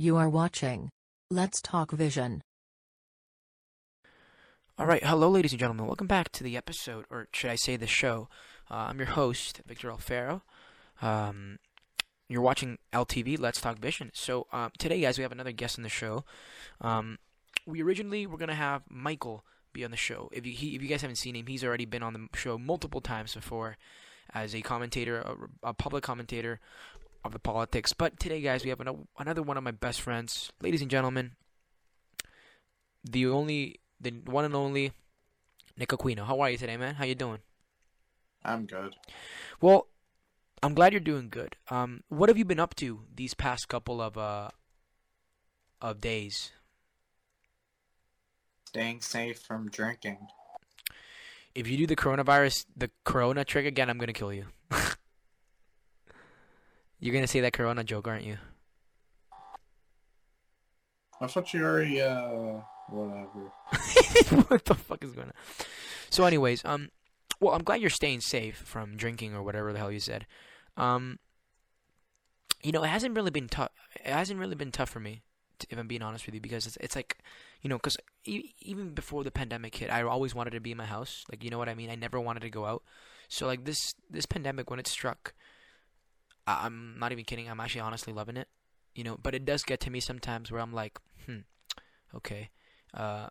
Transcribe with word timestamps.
You 0.00 0.16
are 0.16 0.28
watching 0.28 0.90
Let's 1.28 1.60
Talk 1.60 1.90
Vision. 1.90 2.42
All 4.78 4.86
right, 4.86 5.02
hello, 5.02 5.28
ladies 5.28 5.50
and 5.50 5.58
gentlemen. 5.58 5.86
Welcome 5.86 6.06
back 6.06 6.30
to 6.30 6.44
the 6.44 6.56
episode, 6.56 7.04
or 7.10 7.26
should 7.32 7.50
I 7.50 7.56
say 7.56 7.74
the 7.74 7.88
show. 7.88 8.28
Uh, 8.70 8.86
I'm 8.90 8.98
your 8.98 9.08
host, 9.08 9.60
Victor 9.66 9.90
Alfaro. 9.90 10.42
Um, 11.02 11.58
you're 12.28 12.40
watching 12.40 12.78
LTV, 12.92 13.40
Let's 13.40 13.60
Talk 13.60 13.80
Vision. 13.80 14.12
So 14.14 14.46
um, 14.52 14.70
today, 14.78 15.00
guys, 15.00 15.18
we 15.18 15.22
have 15.22 15.32
another 15.32 15.50
guest 15.50 15.80
on 15.80 15.82
the 15.82 15.88
show. 15.88 16.24
Um, 16.80 17.18
we 17.66 17.82
originally 17.82 18.24
were 18.24 18.38
gonna 18.38 18.54
have 18.54 18.82
Michael 18.88 19.44
be 19.72 19.84
on 19.84 19.90
the 19.90 19.96
show. 19.96 20.28
If 20.30 20.46
you 20.46 20.52
he, 20.52 20.76
if 20.76 20.82
you 20.82 20.86
guys 20.86 21.02
haven't 21.02 21.16
seen 21.16 21.34
him, 21.34 21.48
he's 21.48 21.64
already 21.64 21.86
been 21.86 22.04
on 22.04 22.12
the 22.12 22.28
show 22.38 22.56
multiple 22.56 23.00
times 23.00 23.34
before 23.34 23.76
as 24.32 24.54
a 24.54 24.60
commentator, 24.60 25.18
a, 25.18 25.70
a 25.70 25.74
public 25.74 26.04
commentator 26.04 26.60
of 27.24 27.32
the 27.32 27.38
politics. 27.38 27.92
But 27.92 28.18
today, 28.18 28.40
guys, 28.40 28.64
we 28.64 28.70
have 28.70 28.80
another, 28.80 28.98
another 29.18 29.42
one 29.42 29.56
of 29.56 29.64
my 29.64 29.70
best 29.70 30.00
friends, 30.00 30.52
ladies 30.62 30.82
and 30.82 30.90
gentlemen. 30.90 31.32
The 33.04 33.26
only, 33.26 33.80
the 34.00 34.10
one 34.26 34.44
and 34.44 34.54
only, 34.54 34.92
Nick 35.76 35.90
Aquino. 35.90 36.26
How 36.26 36.40
are 36.40 36.50
you 36.50 36.58
today, 36.58 36.76
man? 36.76 36.96
How 36.96 37.04
you 37.04 37.14
doing? 37.14 37.38
I'm 38.44 38.66
good. 38.66 38.96
Well, 39.60 39.88
I'm 40.62 40.74
glad 40.74 40.92
you're 40.92 41.00
doing 41.00 41.28
good. 41.28 41.56
Um, 41.70 42.02
what 42.08 42.28
have 42.28 42.38
you 42.38 42.44
been 42.44 42.60
up 42.60 42.74
to 42.76 43.02
these 43.14 43.34
past 43.34 43.68
couple 43.68 44.00
of 44.00 44.18
uh 44.18 44.50
of 45.80 46.00
days? 46.00 46.52
Staying 48.66 49.00
safe 49.00 49.38
from 49.38 49.70
drinking. 49.70 50.28
If 51.54 51.68
you 51.68 51.76
do 51.76 51.86
the 51.86 51.96
coronavirus, 51.96 52.66
the 52.76 52.90
corona 53.04 53.44
trick 53.44 53.66
again, 53.66 53.88
I'm 53.88 53.98
gonna 53.98 54.12
kill 54.12 54.32
you. 54.32 54.46
You're 57.00 57.14
gonna 57.14 57.26
say 57.26 57.40
that 57.40 57.52
corona 57.52 57.84
joke, 57.84 58.08
aren't 58.08 58.24
you? 58.24 58.38
I 61.20 61.26
thought 61.26 61.52
you 61.52 61.64
already, 61.64 62.00
uh, 62.00 62.60
whatever. 62.88 63.52
what 64.48 64.64
the 64.64 64.74
fuck 64.74 65.02
is 65.02 65.12
going 65.12 65.28
on? 65.28 65.34
So, 66.10 66.24
anyways, 66.24 66.64
um, 66.64 66.90
well, 67.40 67.54
I'm 67.54 67.62
glad 67.62 67.80
you're 67.80 67.90
staying 67.90 68.20
safe 68.20 68.56
from 68.56 68.96
drinking 68.96 69.34
or 69.34 69.42
whatever 69.42 69.72
the 69.72 69.78
hell 69.78 69.92
you 69.92 70.00
said. 70.00 70.26
Um, 70.76 71.18
you 72.62 72.72
know, 72.72 72.82
it 72.84 72.88
hasn't 72.88 73.16
really 73.16 73.30
been 73.30 73.48
tough. 73.48 73.70
It 73.96 74.10
hasn't 74.10 74.38
really 74.38 74.54
been 74.54 74.72
tough 74.72 74.90
for 74.90 75.00
me, 75.00 75.22
if 75.68 75.78
I'm 75.78 75.88
being 75.88 76.02
honest 76.02 76.26
with 76.26 76.34
you, 76.34 76.40
because 76.40 76.66
it's 76.66 76.76
it's 76.78 76.96
like, 76.96 77.18
you 77.62 77.68
know, 77.68 77.76
because 77.76 77.96
e- 78.24 78.52
even 78.60 78.94
before 78.94 79.24
the 79.24 79.30
pandemic 79.30 79.74
hit, 79.76 79.90
I 79.90 80.02
always 80.02 80.34
wanted 80.34 80.50
to 80.50 80.60
be 80.60 80.72
in 80.72 80.78
my 80.78 80.86
house. 80.86 81.24
Like, 81.30 81.44
you 81.44 81.50
know 81.50 81.58
what 81.58 81.68
I 81.68 81.74
mean? 81.74 81.90
I 81.90 81.94
never 81.96 82.20
wanted 82.20 82.40
to 82.40 82.50
go 82.50 82.64
out. 82.64 82.82
So, 83.28 83.46
like 83.46 83.64
this 83.64 83.94
this 84.10 84.26
pandemic, 84.26 84.70
when 84.70 84.78
it 84.78 84.86
struck, 84.86 85.34
I- 86.50 86.64
I'm 86.66 86.98
not 86.98 87.12
even 87.12 87.24
kidding. 87.24 87.48
I'm 87.48 87.60
actually 87.60 87.82
honestly 87.82 88.12
loving 88.12 88.36
it. 88.36 88.48
You 88.94 89.04
know, 89.04 89.16
but 89.22 89.34
it 89.34 89.44
does 89.44 89.62
get 89.62 89.80
to 89.80 89.90
me 89.90 90.00
sometimes 90.00 90.50
where 90.50 90.60
I'm 90.60 90.72
like, 90.72 90.98
hmm, 91.26 91.40
okay, 92.14 92.50
uh, 92.94 93.28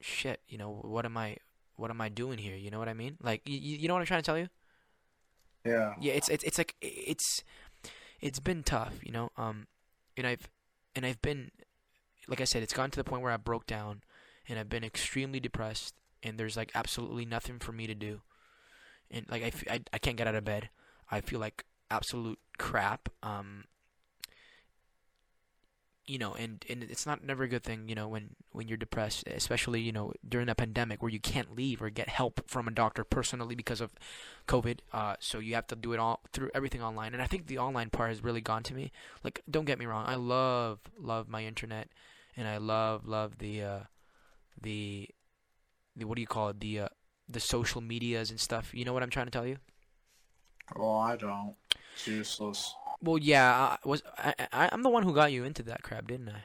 shit. 0.00 0.40
You 0.48 0.58
know, 0.58 0.70
what 0.84 1.04
am 1.04 1.16
I? 1.16 1.38
What 1.76 1.90
am 1.90 2.00
I 2.00 2.08
doing 2.08 2.38
here? 2.38 2.56
You 2.56 2.70
know 2.70 2.78
what 2.78 2.88
I 2.88 2.94
mean? 2.94 3.16
Like, 3.22 3.42
you, 3.46 3.58
you 3.58 3.88
know 3.88 3.94
what 3.94 4.00
I'm 4.00 4.06
trying 4.06 4.22
to 4.22 4.26
tell 4.26 4.38
you? 4.38 4.48
Yeah. 5.64 5.94
yeah 6.00 6.12
it's 6.14 6.28
it's 6.28 6.44
it's 6.44 6.56
like 6.56 6.76
it's 6.80 7.42
it's 8.20 8.40
been 8.40 8.62
tough 8.62 8.94
you 9.02 9.12
know 9.12 9.30
um 9.36 9.66
and 10.16 10.26
i've 10.26 10.48
and 10.94 11.04
i've 11.04 11.20
been 11.20 11.50
like 12.28 12.40
i 12.40 12.44
said 12.44 12.62
it's 12.62 12.72
gotten 12.72 12.90
to 12.92 12.96
the 12.96 13.04
point 13.04 13.22
where 13.22 13.32
i 13.32 13.36
broke 13.36 13.66
down 13.66 14.02
and 14.48 14.58
i've 14.58 14.68
been 14.70 14.84
extremely 14.84 15.40
depressed 15.40 15.94
and 16.22 16.38
there's 16.38 16.56
like 16.56 16.70
absolutely 16.74 17.26
nothing 17.26 17.58
for 17.58 17.72
me 17.72 17.86
to 17.86 17.94
do 17.94 18.22
and 19.10 19.26
like 19.28 19.42
i, 19.42 19.46
f- 19.48 19.64
I, 19.70 19.80
I 19.92 19.98
can't 19.98 20.16
get 20.16 20.26
out 20.26 20.34
of 20.36 20.44
bed 20.44 20.70
i 21.10 21.20
feel 21.20 21.40
like 21.40 21.64
absolute 21.90 22.38
crap 22.58 23.08
um 23.22 23.64
you 26.08 26.18
know 26.18 26.32
and 26.34 26.64
and 26.68 26.82
it's 26.82 27.06
not 27.06 27.22
never 27.22 27.44
a 27.44 27.48
good 27.48 27.62
thing 27.62 27.88
you 27.88 27.94
know 27.94 28.08
when 28.08 28.30
when 28.52 28.66
you're 28.66 28.78
depressed 28.78 29.26
especially 29.28 29.80
you 29.80 29.92
know 29.92 30.12
during 30.26 30.48
a 30.48 30.54
pandemic 30.54 31.02
where 31.02 31.10
you 31.10 31.20
can't 31.20 31.54
leave 31.54 31.82
or 31.82 31.90
get 31.90 32.08
help 32.08 32.40
from 32.46 32.66
a 32.66 32.70
doctor 32.70 33.04
personally 33.04 33.54
because 33.54 33.80
of 33.80 33.92
covid 34.46 34.78
uh 34.92 35.14
so 35.20 35.38
you 35.38 35.54
have 35.54 35.66
to 35.66 35.76
do 35.76 35.92
it 35.92 35.98
all 35.98 36.20
through 36.32 36.50
everything 36.54 36.82
online. 36.82 37.12
And 37.12 37.22
i 37.22 37.26
think 37.26 37.46
the 37.46 37.58
online 37.58 37.90
part 37.90 38.08
has 38.08 38.24
really 38.24 38.40
gone 38.40 38.62
to 38.64 38.74
me. 38.74 38.90
Like 39.22 39.42
don't 39.48 39.66
get 39.66 39.78
me 39.78 39.86
wrong 39.86 40.04
i 40.06 40.14
love 40.14 40.80
love 40.98 41.28
my 41.28 41.44
internet 41.44 41.88
and 42.36 42.48
i 42.48 42.56
love 42.56 43.06
love 43.06 43.38
the 43.38 43.62
uh 43.62 43.80
the 44.60 45.08
the 45.94 46.04
what 46.06 46.16
do 46.16 46.22
you 46.22 46.26
call 46.26 46.48
it? 46.48 46.60
The 46.60 46.80
uh 46.80 46.88
the 47.28 47.40
social 47.40 47.82
medias 47.82 48.30
and 48.30 48.40
stuff. 48.40 48.70
You 48.72 48.86
know 48.86 48.94
what 48.94 49.02
i'm 49.02 49.10
trying 49.10 49.26
to 49.26 49.32
tell 49.32 49.46
you? 49.46 49.58
Well, 50.76 50.98
I 50.98 51.16
don't. 51.16 51.54
Useless. 52.06 52.74
well 53.02 53.18
yeah 53.18 53.76
I 53.82 53.88
was 53.88 54.02
i, 54.18 54.34
I 54.52 54.68
i'm 54.72 54.82
the 54.82 54.90
one 54.90 55.02
who 55.02 55.14
got 55.14 55.32
you 55.32 55.44
into 55.44 55.62
that 55.64 55.82
crap 55.82 56.06
didn't 56.06 56.28
i 56.30 56.44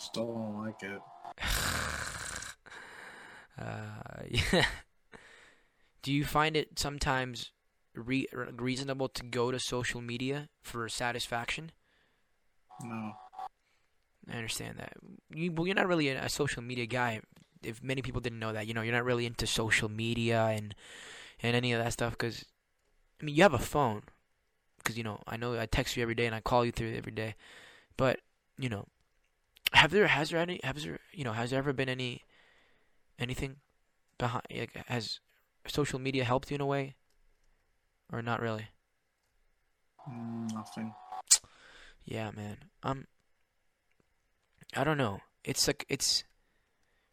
Still 0.00 0.34
don't 0.34 0.56
like 0.56 0.82
it. 0.82 1.00
uh, 3.60 4.22
yeah. 4.52 4.64
Do 6.02 6.10
you 6.10 6.24
find 6.24 6.56
it 6.56 6.78
sometimes 6.78 7.50
re- 7.94 8.26
reasonable 8.56 9.10
to 9.10 9.22
go 9.24 9.50
to 9.50 9.60
social 9.60 10.00
media 10.00 10.48
for 10.62 10.88
satisfaction? 10.88 11.72
No. 12.82 13.12
I 14.32 14.36
understand 14.36 14.78
that. 14.78 14.94
You, 15.34 15.52
well, 15.52 15.66
you're 15.66 15.76
not 15.76 15.88
really 15.88 16.08
a, 16.08 16.24
a 16.24 16.30
social 16.30 16.62
media 16.62 16.86
guy. 16.86 17.20
If 17.62 17.82
many 17.82 18.00
people 18.00 18.22
didn't 18.22 18.38
know 18.38 18.54
that, 18.54 18.66
you 18.66 18.72
know, 18.72 18.80
you're 18.80 18.94
not 18.94 19.04
really 19.04 19.26
into 19.26 19.46
social 19.46 19.90
media 19.90 20.46
and 20.46 20.74
and 21.42 21.54
any 21.54 21.74
of 21.74 21.84
that 21.84 21.92
stuff. 21.92 22.12
Because 22.12 22.46
I 23.20 23.24
mean, 23.26 23.34
you 23.34 23.42
have 23.42 23.52
a 23.52 23.58
phone. 23.58 24.04
Because 24.90 24.98
you 24.98 25.04
know, 25.04 25.20
I 25.28 25.36
know 25.36 25.56
I 25.56 25.66
text 25.66 25.96
you 25.96 26.02
every 26.02 26.16
day 26.16 26.26
and 26.26 26.34
I 26.34 26.40
call 26.40 26.64
you 26.64 26.72
through 26.72 26.94
every 26.96 27.12
day. 27.12 27.36
But 27.96 28.18
you 28.58 28.68
know, 28.68 28.86
have 29.72 29.92
there 29.92 30.08
has 30.08 30.30
there 30.30 30.40
any 30.40 30.58
has 30.64 30.82
there 30.82 30.98
you 31.12 31.22
know 31.22 31.32
has 31.32 31.50
there 31.50 31.60
ever 31.60 31.72
been 31.72 31.88
any 31.88 32.24
anything 33.16 33.56
behind 34.18 34.42
like 34.50 34.74
has 34.88 35.20
social 35.68 36.00
media 36.00 36.24
helped 36.24 36.50
you 36.50 36.56
in 36.56 36.60
a 36.60 36.66
way 36.66 36.96
or 38.12 38.20
not 38.20 38.40
really? 38.40 38.66
Mm, 40.10 40.54
nothing. 40.54 40.92
Yeah, 42.04 42.32
man. 42.32 42.56
Um, 42.82 43.06
I 44.74 44.82
don't 44.82 44.98
know. 44.98 45.20
It's 45.44 45.68
like 45.68 45.86
it's 45.88 46.24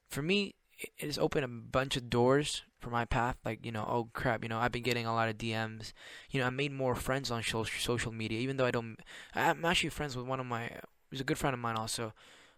for 0.09 0.23
me. 0.23 0.55
It 0.79 0.91
has 0.99 1.17
opened 1.17 1.45
a 1.45 1.47
bunch 1.47 1.97
of 1.97 2.09
doors 2.09 2.63
for 2.79 2.89
my 2.89 3.05
path. 3.05 3.37
Like 3.43 3.65
you 3.65 3.71
know, 3.71 3.85
oh 3.87 4.09
crap, 4.13 4.43
you 4.43 4.49
know, 4.49 4.59
I've 4.59 4.71
been 4.71 4.83
getting 4.83 5.05
a 5.05 5.13
lot 5.13 5.29
of 5.29 5.37
DMs. 5.37 5.93
You 6.29 6.39
know, 6.39 6.47
I 6.47 6.51
made 6.51 6.71
more 6.71 6.95
friends 6.95 7.31
on 7.31 7.43
social 7.43 8.11
media, 8.11 8.39
even 8.39 8.57
though 8.57 8.65
I 8.65 8.71
don't. 8.71 8.97
I'm 9.33 9.65
actually 9.65 9.89
friends 9.89 10.15
with 10.15 10.25
one 10.25 10.39
of 10.39 10.45
my. 10.45 10.69
He's 11.09 11.21
a 11.21 11.23
good 11.25 11.37
friend 11.37 11.53
of 11.53 11.59
mine 11.59 11.77
also. 11.77 12.13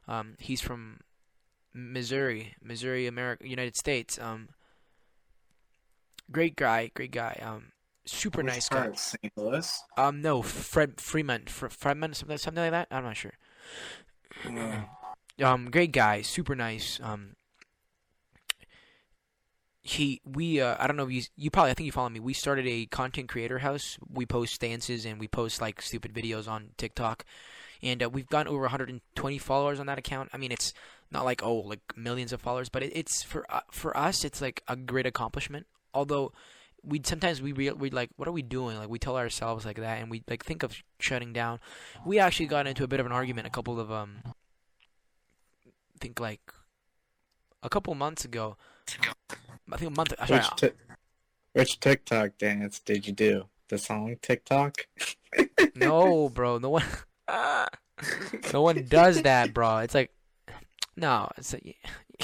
Um, 0.08 0.36
he's 0.40 0.60
from 0.60 1.00
Missouri, 1.74 2.56
Missouri, 2.62 3.08
America, 3.08 3.48
United 3.48 3.76
States. 3.78 4.20
Um, 4.20 4.50
great 6.32 6.56
guy, 6.56 6.92
great 6.94 7.12
guy. 7.12 7.40
Um, 7.44 7.72
super 8.06 8.40
Which 8.40 8.48
nice 8.48 8.70
guy. 8.70 8.92
St. 8.94 9.32
Louis? 9.36 9.84
Um, 9.98 10.22
no, 10.22 10.42
Fred 10.42 11.00
Freeman, 11.00 11.46
Fre- 11.46 11.68
Freeman, 11.68 12.14
something, 12.14 12.38
something 12.38 12.64
like 12.64 12.72
that. 12.72 12.88
I'm 12.92 13.04
not 13.04 13.18
sure. 13.18 13.34
Um, 15.42 15.70
great 15.72 15.92
guy, 15.92 16.22
super 16.22 16.56
nice. 16.56 17.00
Um, 17.02 17.36
he, 19.90 20.22
we, 20.24 20.62
uh, 20.62 20.76
I 20.78 20.86
don't 20.86 20.98
know 20.98 21.06
if 21.06 21.12
you, 21.12 21.24
you 21.36 21.50
probably, 21.50 21.72
I 21.72 21.74
think 21.74 21.86
you 21.86 21.92
follow 21.92 22.10
me. 22.10 22.20
We 22.20 22.34
started 22.34 22.68
a 22.68 22.86
content 22.86 23.28
creator 23.28 23.60
house. 23.60 23.98
We 24.12 24.26
post 24.26 24.54
stances 24.54 25.04
and 25.04 25.20
we 25.20 25.28
post 25.28 25.62
like 25.62 25.82
stupid 25.82 26.14
videos 26.14 26.48
on 26.48 26.70
TikTok, 26.78 27.26
and 27.82 28.04
uh, 28.04 28.10
we've 28.10 28.28
gotten 28.28 28.52
over 28.52 28.62
120 28.62 29.38
followers 29.40 29.80
on 29.80 29.88
that 29.88 29.98
account. 29.98 30.30
I 30.32 30.38
mean, 30.38 30.52
it's 30.52 30.74
not 31.12 31.26
like 31.26 31.42
oh, 31.44 31.56
like 31.56 31.80
millions 31.96 32.32
of 32.32 32.40
followers, 32.40 32.70
but 32.70 32.84
it, 32.84 32.92
it's 32.96 33.24
for 33.24 33.46
uh, 33.50 33.62
for 33.72 33.96
us, 33.98 34.24
it's 34.24 34.42
like 34.42 34.62
a 34.68 34.76
great 34.76 35.08
accomplishment. 35.08 35.66
Although 35.94 36.34
we 36.84 37.02
sometimes 37.04 37.42
we 37.42 37.52
re- 37.52 37.72
we 37.72 37.90
like 37.90 38.12
what 38.16 38.28
are 38.28 38.32
we 38.32 38.44
doing? 38.44 38.78
Like 38.78 38.90
we 38.90 39.00
tell 39.00 39.18
ourselves 39.18 39.66
like 39.66 39.78
that, 39.78 40.00
and 40.00 40.12
we 40.12 40.22
like 40.30 40.46
think 40.46 40.62
of 40.62 40.84
shutting 41.00 41.34
down. 41.34 41.60
We 42.06 42.20
actually 42.20 42.46
got 42.46 42.68
into 42.68 42.84
a 42.84 42.88
bit 42.88 43.00
of 43.00 43.08
an 43.08 43.12
argument 43.12 43.48
a 43.48 43.52
couple 43.52 43.80
of 43.80 43.92
um, 43.92 44.22
think 46.00 46.20
like 46.20 46.54
a 47.64 47.70
couple 47.70 47.96
months 47.96 48.24
ago. 48.24 48.56
I 49.72 49.78
think 49.78 49.92
a 49.92 49.96
month. 49.96 50.14
Sorry, 50.28 50.40
Which, 50.40 50.56
ti- 50.56 50.78
which 51.54 51.80
TikTok 51.80 52.38
dance 52.38 52.80
did 52.80 53.06
you 53.08 53.14
do? 53.14 53.46
The 53.70 53.78
song 53.78 54.16
TikTok? 54.22 54.78
no, 55.76 56.30
bro, 56.30 56.58
no 56.58 56.70
one, 56.70 56.84
no 58.54 58.62
one 58.62 58.86
does 58.86 59.22
that, 59.24 59.54
bro. 59.54 59.78
It's 59.80 59.94
like, 59.94 60.12
no, 60.96 61.30
it's 61.38 61.54
like, 61.54 61.76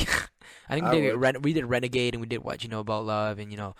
I 0.69 0.73
think 0.73 0.85
I 0.87 0.91
we 0.95 1.01
did. 1.01 1.15
Ren- 1.15 1.41
we 1.43 1.53
did 1.53 1.65
Renegade 1.65 2.15
and 2.15 2.21
we 2.21 2.27
did 2.27 2.43
what 2.43 2.63
you 2.63 2.69
know 2.69 2.79
about 2.79 3.05
love 3.05 3.37
and 3.39 3.51
you 3.51 3.57
know, 3.57 3.75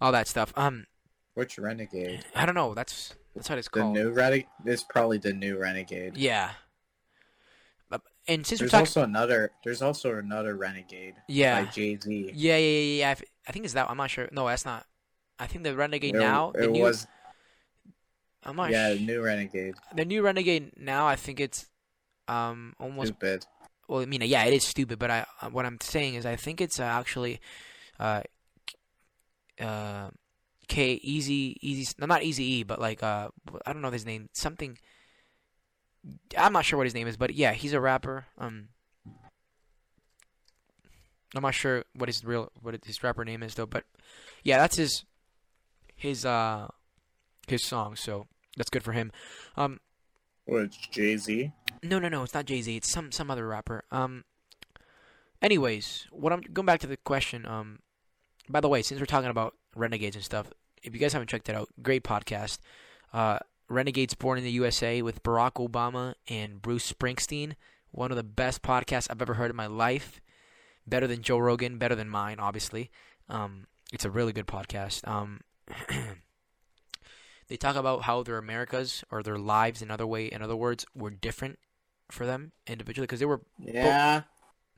all 0.00 0.12
that 0.12 0.26
stuff. 0.28 0.52
Um, 0.56 0.86
Which 1.34 1.58
Renegade? 1.58 2.24
I 2.34 2.46
don't 2.46 2.56
know. 2.56 2.74
That's 2.74 3.14
that's 3.36 3.48
what 3.48 3.58
it's 3.58 3.68
The 3.68 3.80
called. 3.80 3.94
new 3.94 4.10
Renegade? 4.10 4.46
It's 4.64 4.82
probably 4.82 5.18
the 5.18 5.32
new 5.32 5.56
Renegade. 5.58 6.16
Yeah. 6.16 6.50
And 8.26 8.46
since 8.46 8.60
we're 8.60 8.64
There's 8.64 8.70
talking, 8.72 8.82
also 8.82 9.02
another. 9.02 9.50
There's 9.64 9.82
also 9.82 10.16
another 10.16 10.56
Renegade. 10.56 11.14
yeah, 11.28 11.64
By 11.64 11.70
Jay 11.70 11.98
Z. 12.02 12.30
yeah, 12.34 12.56
yeah, 12.56 12.56
yeah, 12.56 12.80
yeah. 13.00 13.08
I, 13.08 13.12
f- 13.12 13.22
I 13.46 13.52
think 13.52 13.64
it's 13.66 13.74
that. 13.74 13.90
I'm 13.90 13.96
not 13.98 14.10
sure. 14.10 14.28
No, 14.32 14.46
that's 14.46 14.64
not. 14.64 14.86
I 15.38 15.46
think 15.46 15.64
the 15.64 15.76
Renegade 15.76 16.14
It, 16.14 16.18
now. 16.18 16.50
it 16.54 16.60
the 16.60 16.66
new, 16.68 16.82
was 16.82 17.06
I'm 18.44 18.56
not 18.56 18.70
yeah, 18.70 18.94
sh- 18.94 19.00
new 19.00 19.20
Renegade. 19.22 19.74
the 19.94 20.04
new 20.04 20.22
Renegade 20.22 20.72
now. 20.78 21.06
I 21.06 21.16
think 21.16 21.40
it's 21.40 21.66
um 22.28 22.74
almost 22.80 23.08
Stupid. 23.08 23.44
well 23.88 24.00
I 24.00 24.06
mean 24.06 24.22
yeah 24.22 24.44
it 24.44 24.54
is 24.54 24.64
stupid 24.64 24.98
but 24.98 25.10
I 25.10 25.26
uh, 25.42 25.50
what 25.50 25.66
I'm 25.66 25.78
saying 25.82 26.14
is 26.14 26.24
I 26.24 26.36
think 26.36 26.62
it's 26.62 26.80
uh, 26.80 26.84
actually 26.84 27.38
uh 28.00 28.22
uh 29.60 30.08
K 30.68 30.94
Easy 31.02 31.58
Easy 31.60 31.92
no, 31.98 32.06
not 32.06 32.22
Easy 32.22 32.44
E 32.44 32.62
but 32.62 32.80
like 32.80 33.02
uh 33.02 33.28
I 33.66 33.72
don't 33.74 33.82
know 33.82 33.90
his 33.90 34.06
name 34.06 34.30
something 34.32 34.78
I'm 36.36 36.52
not 36.52 36.64
sure 36.64 36.76
what 36.76 36.86
his 36.86 36.94
name 36.94 37.06
is 37.06 37.16
but 37.16 37.34
yeah 37.34 37.52
he's 37.52 37.72
a 37.72 37.80
rapper 37.80 38.26
um 38.38 38.68
I'm 41.34 41.42
not 41.42 41.54
sure 41.54 41.84
what 41.94 42.08
his 42.08 42.24
real 42.24 42.50
what 42.60 42.78
his 42.84 43.02
rapper 43.02 43.24
name 43.24 43.42
is 43.42 43.54
though 43.54 43.66
but 43.66 43.84
yeah 44.42 44.58
that's 44.58 44.76
his 44.76 45.04
his 45.96 46.24
uh 46.24 46.68
his 47.48 47.66
song 47.66 47.96
so 47.96 48.26
that's 48.56 48.70
good 48.70 48.82
for 48.82 48.92
him 48.92 49.10
um 49.56 49.80
it's 50.46 50.76
Jay 50.76 51.16
Z? 51.16 51.52
no, 51.82 51.98
no, 51.98 52.08
no. 52.08 52.22
It's 52.22 52.34
not 52.34 52.46
Jay 52.46 52.60
Z. 52.60 52.76
It's 52.76 52.90
some 52.90 53.12
some 53.12 53.30
other 53.30 53.46
rapper. 53.46 53.84
Um. 53.90 54.24
Anyways, 55.40 56.06
what 56.10 56.32
I'm 56.32 56.40
going 56.40 56.66
back 56.66 56.80
to 56.80 56.86
the 56.86 56.96
question. 56.98 57.46
Um. 57.46 57.80
By 58.48 58.60
the 58.60 58.68
way, 58.68 58.82
since 58.82 59.00
we're 59.00 59.06
talking 59.06 59.30
about 59.30 59.54
renegades 59.74 60.16
and 60.16 60.24
stuff, 60.24 60.50
if 60.82 60.92
you 60.92 61.00
guys 61.00 61.14
haven't 61.14 61.28
checked 61.28 61.48
it 61.48 61.54
out, 61.54 61.68
great 61.82 62.04
podcast. 62.04 62.58
Uh, 63.12 63.38
Renegades 63.74 64.14
Born 64.14 64.38
in 64.38 64.44
the 64.44 64.50
USA 64.52 65.02
with 65.02 65.22
Barack 65.22 65.54
Obama 65.54 66.14
and 66.28 66.62
Bruce 66.62 66.90
Springsteen. 66.90 67.54
One 67.90 68.10
of 68.10 68.16
the 68.16 68.22
best 68.22 68.62
podcasts 68.62 69.08
I've 69.10 69.20
ever 69.22 69.34
heard 69.34 69.50
in 69.50 69.56
my 69.56 69.66
life. 69.66 70.20
Better 70.86 71.06
than 71.06 71.22
Joe 71.22 71.38
Rogan. 71.38 71.78
Better 71.78 71.94
than 71.94 72.08
mine, 72.08 72.38
obviously. 72.40 72.90
Um. 73.28 73.66
It's 73.92 74.04
a 74.04 74.10
really 74.10 74.32
good 74.32 74.46
podcast. 74.46 75.06
Um. 75.06 75.40
they 77.48 77.56
talk 77.56 77.76
about 77.76 78.02
how 78.02 78.22
their 78.22 78.38
Americas 78.38 79.04
or 79.10 79.22
their 79.22 79.38
lives, 79.38 79.82
in 79.82 79.90
other 79.90 80.06
way, 80.06 80.26
in 80.26 80.42
other 80.42 80.56
words, 80.56 80.84
were 80.94 81.10
different 81.10 81.58
for 82.10 82.26
them 82.26 82.52
individually 82.66 83.04
because 83.06 83.20
they 83.20 83.26
were 83.26 83.42
Yeah. 83.58 84.22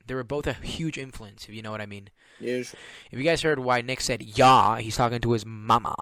they 0.05 0.13
were 0.15 0.23
both 0.23 0.47
a 0.47 0.53
huge 0.53 0.97
influence. 0.97 1.47
If 1.49 1.55
you 1.55 1.61
know 1.61 1.71
what 1.71 1.81
I 1.81 1.85
mean. 1.85 2.09
Usually. 2.39 2.79
If 3.11 3.17
you 3.17 3.23
guys 3.25 3.41
heard 3.41 3.59
why 3.59 3.81
Nick 3.81 4.01
said 4.01 4.21
"yeah," 4.21 4.77
he's 4.79 4.95
talking 4.97 5.19
to 5.21 5.31
his 5.31 5.45
mama. 5.45 5.95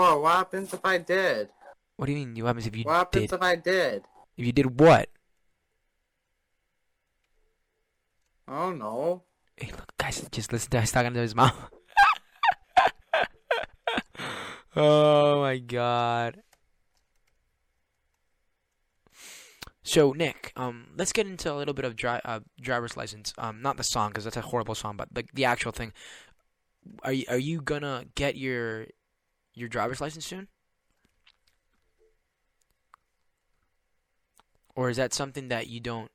What 0.00 0.32
happens 0.32 0.72
if 0.72 0.80
I 0.84 0.98
did? 0.98 1.48
What 1.96 2.06
do 2.06 2.12
you 2.12 2.26
mean? 2.26 2.42
What 2.42 2.48
happens 2.48 2.66
if 2.66 2.76
you 2.76 2.84
What 2.84 2.94
happens 2.94 3.30
did? 3.30 3.34
if 3.34 3.42
I 3.42 3.56
did? 3.56 4.02
If 4.36 4.46
you 4.46 4.52
did 4.52 4.80
what? 4.80 5.08
Oh 8.48 8.72
no. 8.72 9.22
Hey, 9.56 9.70
look, 9.72 9.92
guys, 9.98 10.26
just 10.32 10.52
listen 10.52 10.70
to. 10.70 10.80
He's 10.80 10.92
talking 10.92 11.12
to 11.12 11.20
his 11.20 11.34
mom. 11.34 11.52
oh 14.76 15.40
my 15.40 15.58
god. 15.58 16.42
So 19.82 20.12
Nick, 20.12 20.52
um, 20.56 20.88
let's 20.96 21.12
get 21.12 21.26
into 21.26 21.52
a 21.52 21.56
little 21.56 21.74
bit 21.74 21.84
of 21.84 21.96
dri- 21.96 22.20
uh, 22.24 22.40
driver's 22.60 22.96
license. 22.96 23.34
Um, 23.38 23.60
not 23.60 23.76
the 23.76 23.84
song 23.84 24.10
because 24.10 24.24
that's 24.24 24.36
a 24.36 24.40
horrible 24.42 24.74
song, 24.74 24.96
but 24.96 25.08
the 25.12 25.24
the 25.34 25.44
actual 25.44 25.72
thing. 25.72 25.92
Are 27.02 27.12
you 27.12 27.24
are 27.28 27.38
you 27.38 27.60
gonna 27.60 28.04
get 28.14 28.36
your 28.36 28.86
your 29.60 29.68
driver's 29.68 30.00
license 30.00 30.26
soon? 30.26 30.48
Or 34.74 34.88
is 34.88 34.96
that 34.96 35.12
something 35.12 35.48
that 35.48 35.68
you 35.68 35.78
don't? 35.78 36.10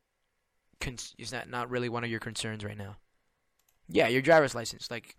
Is 1.17 1.29
that 1.31 1.49
not 1.49 1.69
really 1.69 1.89
one 1.89 2.03
of 2.03 2.09
your 2.09 2.19
concerns 2.19 2.63
right 2.63 2.77
now? 2.77 2.97
Yeah, 3.87 4.07
your 4.07 4.21
driver's 4.21 4.55
license. 4.55 4.91
Like, 4.91 5.15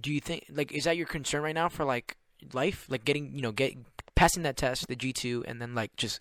do 0.00 0.12
you 0.12 0.20
think 0.20 0.46
like 0.50 0.72
is 0.72 0.84
that 0.84 0.96
your 0.96 1.06
concern 1.06 1.42
right 1.42 1.54
now 1.54 1.68
for 1.68 1.84
like 1.84 2.16
life? 2.52 2.86
Like 2.88 3.04
getting 3.04 3.34
you 3.34 3.42
know 3.42 3.52
get 3.52 3.74
passing 4.14 4.42
that 4.42 4.56
test, 4.56 4.88
the 4.88 4.96
G 4.96 5.12
two, 5.12 5.44
and 5.46 5.60
then 5.60 5.74
like 5.74 5.96
just 5.96 6.20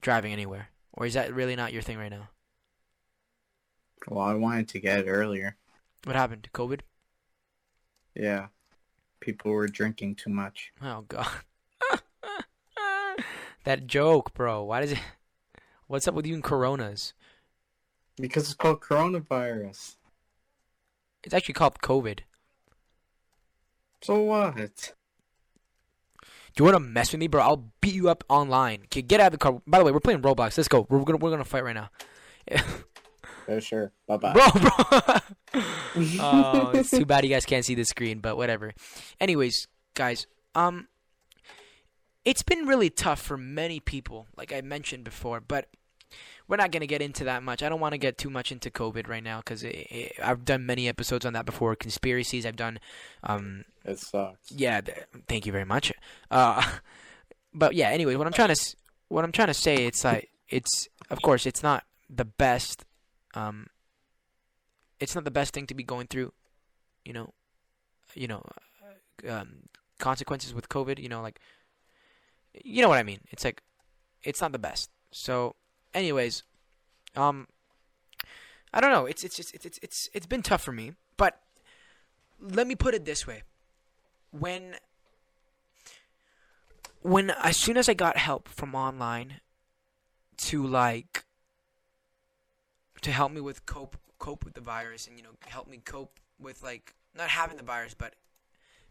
driving 0.00 0.32
anywhere, 0.32 0.68
or 0.92 1.06
is 1.06 1.14
that 1.14 1.32
really 1.32 1.56
not 1.56 1.72
your 1.72 1.82
thing 1.82 1.98
right 1.98 2.10
now? 2.10 2.28
Well, 4.08 4.24
I 4.24 4.34
wanted 4.34 4.68
to 4.68 4.80
get 4.80 5.00
it 5.00 5.08
earlier. 5.08 5.56
What 6.04 6.16
happened? 6.16 6.48
COVID? 6.52 6.80
Yeah. 8.14 8.48
People 9.22 9.52
were 9.52 9.68
drinking 9.68 10.16
too 10.16 10.30
much. 10.30 10.72
Oh 10.82 11.04
god. 11.06 11.28
that 13.64 13.86
joke, 13.86 14.34
bro. 14.34 14.64
Why 14.64 14.80
does 14.80 14.92
it? 14.92 14.98
What's 15.86 16.08
up 16.08 16.14
with 16.14 16.26
you 16.26 16.34
and 16.34 16.42
Coronas? 16.42 17.12
Because 18.16 18.46
it's 18.46 18.54
called 18.54 18.80
coronavirus. 18.80 19.94
It's 21.22 21.32
actually 21.32 21.54
called 21.54 21.78
COVID. 21.78 22.20
So 24.00 24.22
what? 24.22 24.56
Do 24.56 24.64
you 26.58 26.64
want 26.64 26.74
to 26.74 26.80
mess 26.80 27.12
with 27.12 27.20
me, 27.20 27.28
bro? 27.28 27.42
I'll 27.42 27.70
beat 27.80 27.94
you 27.94 28.08
up 28.08 28.24
online. 28.28 28.80
Okay, 28.86 29.02
get 29.02 29.20
out 29.20 29.26
of 29.26 29.32
the 29.32 29.38
car. 29.38 29.62
By 29.68 29.78
the 29.78 29.84
way, 29.84 29.92
we're 29.92 30.00
playing 30.00 30.22
Roblox. 30.22 30.58
Let's 30.58 30.66
go. 30.66 30.84
We're 30.90 31.04
gonna 31.04 31.18
we're 31.18 31.30
gonna 31.30 31.44
fight 31.44 31.62
right 31.62 31.76
now. 31.76 31.90
Oh, 33.48 33.58
sure. 33.58 33.92
Bye 34.06 34.18
bye. 34.18 34.32
bro, 34.32 34.46
bro. 34.52 35.16
oh, 36.20 36.70
it's 36.74 36.90
too 36.90 37.04
bad 37.06 37.24
you 37.24 37.30
guys 37.30 37.44
can't 37.46 37.64
see 37.64 37.74
the 37.74 37.84
screen, 37.84 38.20
but 38.20 38.36
whatever. 38.36 38.72
Anyways, 39.20 39.68
guys, 39.94 40.26
um, 40.54 40.88
it's 42.24 42.42
been 42.42 42.66
really 42.66 42.90
tough 42.90 43.20
for 43.20 43.36
many 43.36 43.80
people, 43.80 44.26
like 44.36 44.52
I 44.52 44.60
mentioned 44.60 45.04
before, 45.04 45.40
but 45.40 45.68
we're 46.48 46.56
not 46.56 46.70
gonna 46.70 46.86
get 46.86 47.00
into 47.02 47.24
that 47.24 47.42
much. 47.42 47.62
I 47.62 47.68
don't 47.68 47.80
want 47.80 47.92
to 47.92 47.98
get 47.98 48.18
too 48.18 48.30
much 48.30 48.52
into 48.52 48.70
COVID 48.70 49.08
right 49.08 49.22
now 49.22 49.38
because 49.38 49.64
I've 50.22 50.44
done 50.44 50.66
many 50.66 50.88
episodes 50.88 51.24
on 51.24 51.32
that 51.32 51.46
before. 51.46 51.74
Conspiracies, 51.76 52.44
I've 52.44 52.56
done, 52.56 52.78
um, 53.22 53.64
It 53.84 53.98
sucks. 53.98 54.50
yeah. 54.52 54.80
Th- 54.82 54.98
thank 55.28 55.46
you 55.46 55.52
very 55.52 55.64
much. 55.64 55.92
Uh, 56.30 56.62
but 57.54 57.74
yeah. 57.74 57.88
Anyway, 57.88 58.16
what 58.16 58.26
I'm 58.26 58.32
trying 58.32 58.48
to 58.48 58.52
s- 58.52 58.76
what 59.08 59.24
I'm 59.24 59.32
trying 59.32 59.48
to 59.48 59.54
say, 59.54 59.86
it's 59.86 60.04
like 60.04 60.28
it's 60.48 60.88
of 61.10 61.22
course 61.22 61.46
it's 61.46 61.62
not 61.62 61.84
the 62.10 62.24
best. 62.26 62.84
Um, 63.34 63.68
it's 65.02 65.16
not 65.16 65.24
the 65.24 65.32
best 65.32 65.52
thing 65.52 65.66
to 65.66 65.74
be 65.74 65.82
going 65.82 66.06
through. 66.06 66.32
You 67.04 67.12
know, 67.12 67.34
you 68.14 68.28
know, 68.28 68.42
uh, 69.26 69.32
um, 69.32 69.68
consequences 69.98 70.54
with 70.54 70.68
COVID. 70.68 71.00
You 71.00 71.08
know, 71.08 71.20
like 71.20 71.40
you 72.64 72.82
know 72.82 72.88
what 72.88 72.98
I 72.98 73.02
mean. 73.02 73.18
It's 73.30 73.44
like 73.44 73.62
it's 74.22 74.40
not 74.40 74.52
the 74.52 74.60
best. 74.60 74.90
So, 75.10 75.56
anyways, 75.92 76.44
um, 77.16 77.48
I 78.72 78.80
don't 78.80 78.92
know. 78.92 79.06
It's 79.06 79.24
it's 79.24 79.36
just 79.36 79.52
it's 79.54 79.66
it's 79.66 79.80
it's 79.82 80.08
it's 80.14 80.26
been 80.26 80.42
tough 80.42 80.62
for 80.62 80.72
me, 80.72 80.92
but 81.16 81.40
let 82.40 82.68
me 82.68 82.76
put 82.76 82.94
it 82.94 83.04
this 83.04 83.26
way 83.26 83.42
when 84.30 84.76
when 87.02 87.30
as 87.30 87.56
soon 87.56 87.76
as 87.76 87.88
I 87.88 87.94
got 87.94 88.16
help 88.16 88.48
from 88.48 88.76
online 88.76 89.40
to 90.36 90.64
like 90.64 91.24
to 93.00 93.10
help 93.10 93.32
me 93.32 93.40
with 93.40 93.66
cope 93.66 93.96
cope 94.22 94.44
with 94.44 94.54
the 94.54 94.60
virus 94.60 95.08
and 95.08 95.16
you 95.18 95.22
know 95.24 95.34
help 95.48 95.66
me 95.68 95.80
cope 95.84 96.20
with 96.38 96.62
like 96.62 96.94
not 97.16 97.28
having 97.28 97.56
the 97.56 97.62
virus 97.64 97.92
but 97.92 98.14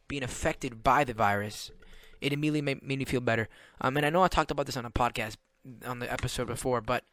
being 0.10 0.24
affected 0.24 0.84
by 0.84 1.06
the 1.06 1.14
virus 1.14 1.72
it 2.20 2.34
immediately 2.34 2.62
made, 2.62 2.84
made 2.84 3.00
me 3.00 3.06
feel 3.06 3.22
better. 3.22 3.48
Um 3.80 3.96
and 3.96 4.06
I 4.06 4.10
know 4.10 4.24
I 4.24 4.28
talked 4.28 4.52
about 4.52 4.66
this 4.66 4.76
on 4.76 4.86
a 4.86 4.92
podcast 4.92 5.38
on 5.86 6.00
the 6.00 6.12
episode 6.12 6.48
before 6.48 6.82
but 6.82 7.06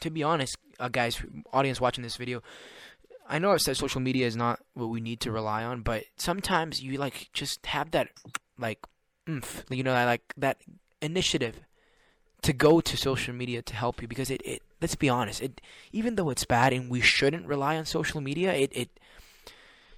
to 0.00 0.10
be 0.10 0.22
honest 0.22 0.56
uh, 0.78 0.88
guys 0.88 1.20
audience 1.52 1.80
watching 1.80 2.04
this 2.04 2.16
video 2.16 2.40
I 3.28 3.40
know 3.40 3.50
I've 3.50 3.60
said 3.60 3.76
social 3.76 4.00
media 4.00 4.26
is 4.26 4.36
not 4.36 4.60
what 4.74 4.86
we 4.86 5.00
need 5.00 5.18
to 5.22 5.32
rely 5.32 5.64
on, 5.64 5.82
but 5.82 6.04
sometimes 6.16 6.80
you 6.80 6.96
like 6.96 7.28
just 7.32 7.66
have 7.66 7.90
that 7.90 8.10
like 8.56 8.78
oomph, 9.28 9.64
you 9.68 9.82
know, 9.82 9.92
like 9.92 10.32
that 10.36 10.58
initiative 11.02 11.56
to 12.42 12.52
go 12.52 12.80
to 12.80 12.96
social 12.96 13.34
media 13.34 13.62
to 13.62 13.74
help 13.74 14.00
you 14.00 14.06
because 14.06 14.30
it, 14.30 14.40
it 14.44 14.62
let's 14.80 14.94
be 14.94 15.08
honest, 15.08 15.42
it 15.42 15.60
even 15.92 16.16
though 16.16 16.30
it's 16.30 16.44
bad 16.44 16.72
and 16.72 16.90
we 16.90 17.00
shouldn't 17.00 17.46
rely 17.46 17.76
on 17.76 17.84
social 17.84 18.20
media, 18.20 18.52
it 18.52 18.70
it 18.74 18.90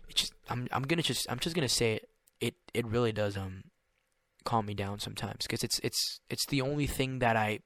it 0.08 0.14
just 0.14 0.32
I'm 0.49 0.68
I'm 0.73 0.82
gonna 0.82 1.02
just 1.02 1.30
I'm 1.30 1.38
just 1.38 1.54
gonna 1.54 1.68
say 1.68 1.94
it 1.94 2.08
it 2.40 2.54
it 2.75 2.87
really 2.87 3.12
does 3.12 3.37
um 3.37 3.64
calm 4.44 4.66
me 4.66 4.75
down 4.75 4.99
sometimes 4.99 5.47
because 5.47 5.62
it's 5.62 5.78
it's 5.80 6.20
it's 6.30 6.47
the 6.47 6.62
only 6.62 6.87
thing 6.87 7.18
that 7.18 7.37
I 7.37 7.61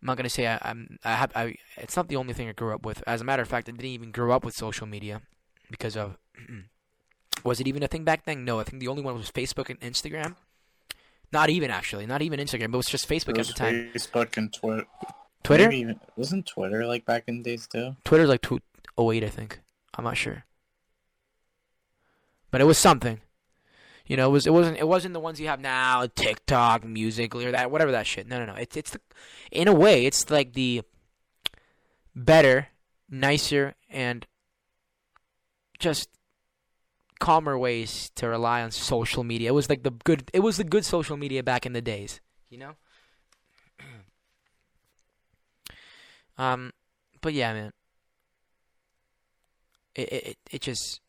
I'm 0.00 0.06
not 0.06 0.16
gonna 0.16 0.28
say 0.28 0.46
I, 0.46 0.58
I'm 0.62 0.98
I 1.04 1.14
have 1.14 1.32
I. 1.34 1.56
It's 1.76 1.96
not 1.96 2.08
the 2.08 2.16
only 2.16 2.32
thing 2.32 2.48
I 2.48 2.52
grew 2.52 2.72
up 2.72 2.86
with. 2.86 3.02
As 3.06 3.20
a 3.20 3.24
matter 3.24 3.42
of 3.42 3.48
fact, 3.48 3.68
I 3.68 3.72
didn't 3.72 3.84
even 3.84 4.12
grow 4.12 4.32
up 4.32 4.44
with 4.44 4.54
social 4.54 4.86
media 4.86 5.22
because 5.70 5.96
of. 5.96 6.16
was 7.44 7.60
it 7.60 7.66
even 7.66 7.82
a 7.82 7.88
thing 7.88 8.04
back 8.04 8.24
then? 8.24 8.44
No, 8.44 8.60
I 8.60 8.64
think 8.64 8.80
the 8.80 8.88
only 8.88 9.02
one 9.02 9.16
was 9.16 9.30
Facebook 9.30 9.70
and 9.70 9.80
Instagram. 9.80 10.36
Not 11.32 11.50
even 11.50 11.70
actually, 11.70 12.06
not 12.06 12.22
even 12.22 12.38
Instagram. 12.38 12.70
But 12.70 12.74
it 12.74 12.84
was 12.84 12.86
just 12.86 13.08
Facebook 13.08 13.38
It 13.38 13.40
at 13.40 13.46
the 13.48 13.52
time. 13.54 13.90
Facebook 13.92 14.36
and 14.36 14.52
Twitter. 14.52 14.86
Twitter. 15.42 15.70
Even, 15.70 16.00
wasn't 16.16 16.46
Twitter 16.46 16.86
like 16.86 17.04
back 17.04 17.24
in 17.26 17.38
the 17.38 17.42
days 17.42 17.66
too? 17.66 17.96
Twitter's 18.04 18.28
like 18.28 18.42
two 18.42 18.60
oh 18.96 19.12
eight, 19.12 19.24
I 19.24 19.28
think. 19.28 19.60
I'm 19.94 20.04
not 20.04 20.16
sure. 20.16 20.44
But 22.50 22.60
it 22.60 22.64
was 22.64 22.78
something. 22.78 23.20
You 24.06 24.16
know, 24.16 24.28
it 24.28 24.32
was 24.32 24.46
it 24.46 24.52
wasn't 24.52 24.78
it 24.78 24.88
wasn't 24.88 25.14
the 25.14 25.20
ones 25.20 25.40
you 25.40 25.48
have 25.48 25.60
now, 25.60 26.06
TikTok, 26.06 26.84
Musical, 26.84 27.42
or 27.42 27.52
that 27.52 27.70
whatever 27.70 27.92
that 27.92 28.06
shit. 28.06 28.26
No, 28.26 28.38
no, 28.38 28.46
no. 28.46 28.54
It's 28.54 28.76
it's 28.76 28.90
the, 28.92 29.00
in 29.52 29.68
a 29.68 29.74
way 29.74 30.06
it's 30.06 30.30
like 30.30 30.54
the 30.54 30.82
better, 32.16 32.68
nicer, 33.10 33.74
and 33.90 34.26
just 35.78 36.08
calmer 37.20 37.58
ways 37.58 38.10
to 38.14 38.28
rely 38.28 38.62
on 38.62 38.70
social 38.70 39.24
media. 39.24 39.50
It 39.50 39.54
was 39.54 39.68
like 39.68 39.82
the 39.82 39.90
good. 39.90 40.30
It 40.32 40.40
was 40.40 40.56
the 40.56 40.64
good 40.64 40.84
social 40.86 41.16
media 41.16 41.42
back 41.42 41.66
in 41.66 41.74
the 41.74 41.82
days. 41.82 42.20
You 42.48 42.58
know. 42.58 42.76
Um, 46.38 46.72
but 47.20 47.34
yeah, 47.34 47.52
man. 47.52 47.72
It 49.94 50.12
it 50.12 50.38
it, 50.52 50.60
just 50.60 51.00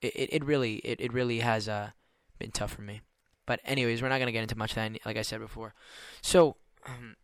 it, 0.00 0.14
it 0.14 0.28
it 0.32 0.44
really 0.44 0.76
it, 0.76 1.00
it 1.00 1.12
really 1.12 1.40
has 1.40 1.68
uh 1.68 1.90
been 2.38 2.52
tough 2.52 2.72
for 2.72 2.82
me. 2.82 3.00
But 3.46 3.60
anyways, 3.64 4.00
we're 4.00 4.08
not 4.08 4.20
gonna 4.20 4.32
get 4.32 4.42
into 4.42 4.56
much 4.56 4.72
of 4.72 4.76
that, 4.76 4.92
like 5.04 5.16
I 5.16 5.22
said 5.22 5.40
before. 5.40 5.74
So, 6.22 6.56
um, 6.86 7.16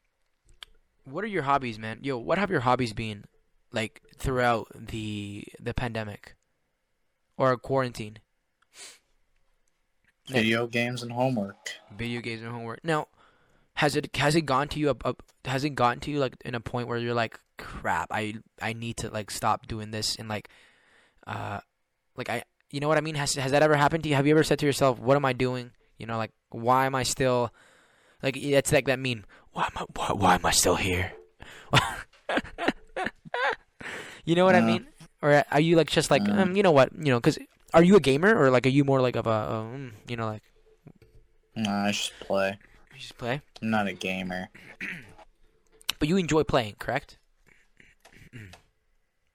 what 1.05 1.23
are 1.23 1.29
your 1.29 1.45
hobbies, 1.45 1.79
man? 1.79 2.01
Yo, 2.03 2.19
what 2.19 2.39
have 2.39 2.51
your 2.51 2.61
hobbies 2.61 2.93
been 2.93 3.25
like 3.73 4.03
throughout 4.17 4.69
the 4.75 5.45
the 5.61 5.75
pandemic 5.75 6.35
or 7.37 7.57
quarantine? 7.57 8.19
Video 10.29 10.67
games 10.67 11.03
and 11.03 11.13
homework. 11.13 11.73
Video 11.97 12.21
games 12.23 12.41
and 12.41 12.51
homework. 12.51 12.81
Now, 12.83 13.09
has 13.75 13.97
it 13.97 14.15
has 14.17 14.35
it 14.37 14.43
gone 14.43 14.69
to 14.69 14.79
you 14.79 14.91
up, 14.91 15.05
up 15.05 15.23
has 15.45 15.65
it 15.65 15.71
gotten 15.71 16.01
to 16.01 16.11
you 16.11 16.19
like 16.19 16.35
in 16.45 16.55
a 16.55 16.61
point 16.61 16.89
where 16.89 16.99
you're 16.99 17.15
like, 17.15 17.39
crap, 17.59 18.09
I 18.11 18.35
I 18.63 18.73
need 18.73 18.97
to 18.99 19.11
like 19.11 19.31
stop 19.31 19.67
doing 19.67 19.91
this 19.91 20.17
and 20.17 20.29
like, 20.29 20.49
uh, 21.27 21.61
like 22.17 22.29
I 22.31 22.45
you 22.71 22.81
know 22.81 22.89
what 22.89 22.99
I 22.99 23.03
mean? 23.03 23.15
Has 23.17 23.35
has 23.35 23.51
that 23.53 23.63
ever 23.63 23.77
happened 23.77 24.03
to 24.05 24.09
you? 24.09 24.15
Have 24.15 24.27
you 24.27 24.35
ever 24.35 24.45
said 24.45 24.59
to 24.61 24.67
yourself, 24.67 24.99
what 24.99 25.17
am 25.17 25.25
I 25.25 25.33
doing? 25.33 25.71
You 25.99 26.07
know, 26.07 26.17
like 26.19 26.33
why 26.51 26.87
am 26.87 26.95
I 26.95 27.03
still 27.03 27.53
like 28.23 28.37
it's 28.37 28.73
like 28.73 28.87
that 28.87 28.99
meme. 28.99 29.25
Why 29.53 29.65
am 29.65 29.73
I 29.77 29.85
why, 29.95 30.13
why 30.13 30.35
am 30.37 30.47
I 30.47 30.51
still 30.51 30.77
here? 30.77 31.13
you 34.25 34.35
know 34.35 34.45
what 34.45 34.55
I 34.55 34.61
Uh, 34.61 34.67
mean? 34.67 34.87
Or 35.23 35.45
are 35.51 35.61
you 35.61 35.77
like 35.77 35.89
just 35.89 36.11
like 36.11 36.23
uh. 36.29 36.33
um, 36.43 36.57
you 36.57 36.63
know 36.63 36.73
what 36.73 36.91
you 36.95 37.11
know? 37.13 37.19
Because 37.19 37.39
are 37.73 37.83
you 37.83 37.97
a 37.97 38.01
gamer 38.01 38.35
or 38.37 38.51
like 38.51 38.67
are 38.67 38.71
you 38.75 38.85
more 38.85 39.01
like 39.01 39.17
of 39.17 39.27
a 39.27 39.31
um, 39.53 39.93
you 40.09 40.17
know 40.17 40.27
like 40.27 40.43
Nah, 41.57 41.87
I 41.87 41.93
just 41.93 42.13
play. 42.21 42.59
You 42.95 43.01
just 43.01 43.19
play? 43.19 43.41
I'm 43.63 43.71
not 43.71 43.87
a 43.87 43.93
gamer. 43.93 44.49
But 46.01 46.09
you 46.09 46.17
enjoy 46.17 46.43
playing, 46.43 46.75
correct? 46.79 47.19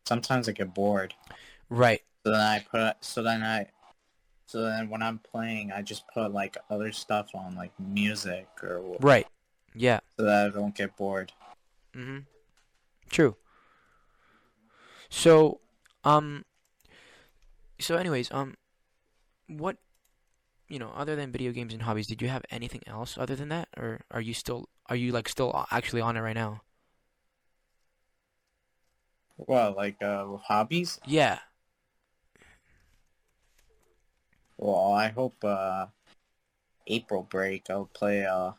Sometimes 0.05 0.49
I 0.49 0.51
get 0.51 0.73
bored. 0.73 1.13
Right. 1.69 2.01
So 2.25 2.31
then 2.31 2.41
I 2.41 2.59
put 2.59 2.97
so 3.03 3.23
then 3.23 3.41
I 3.41 3.67
so 4.45 4.63
then 4.63 4.89
when 4.89 5.01
I'm 5.01 5.19
playing 5.19 5.71
I 5.71 5.81
just 5.81 6.03
put 6.13 6.31
like 6.33 6.57
other 6.69 6.91
stuff 6.91 7.29
on 7.33 7.55
like 7.55 7.71
music 7.79 8.47
or 8.61 8.97
Right. 8.99 9.25
Yeah. 9.73 10.01
so 10.17 10.25
that 10.25 10.47
I 10.47 10.49
don't 10.49 10.75
get 10.75 10.95
bored. 10.97 11.31
Mhm. 11.95 12.25
True. 13.09 13.35
So, 15.09 15.59
um 16.03 16.45
so 17.79 17.95
anyways, 17.95 18.31
um 18.31 18.55
what 19.47 19.77
you 20.69 20.79
know, 20.79 20.91
other 20.95 21.15
than 21.15 21.31
video 21.31 21.51
games 21.51 21.73
and 21.73 21.81
hobbies, 21.83 22.07
did 22.07 22.21
you 22.21 22.29
have 22.29 22.45
anything 22.51 22.81
else 22.87 23.17
other 23.17 23.35
than 23.35 23.49
that 23.49 23.69
or 23.77 24.01
are 24.11 24.21
you 24.21 24.33
still 24.33 24.69
are 24.87 24.95
you 24.95 25.11
like 25.11 25.29
still 25.29 25.65
actually 25.71 26.01
on 26.01 26.17
it 26.17 26.21
right 26.21 26.35
now? 26.35 26.61
Well, 29.37 29.73
like 29.75 30.01
uh 30.03 30.37
hobbies? 30.37 30.99
Yeah. 31.05 31.39
Well, 34.57 34.93
I 34.93 35.07
hope 35.07 35.43
uh 35.43 35.87
April 36.87 37.23
break 37.23 37.69
I'll 37.69 37.85
play 37.85 38.25
uh 38.25 38.51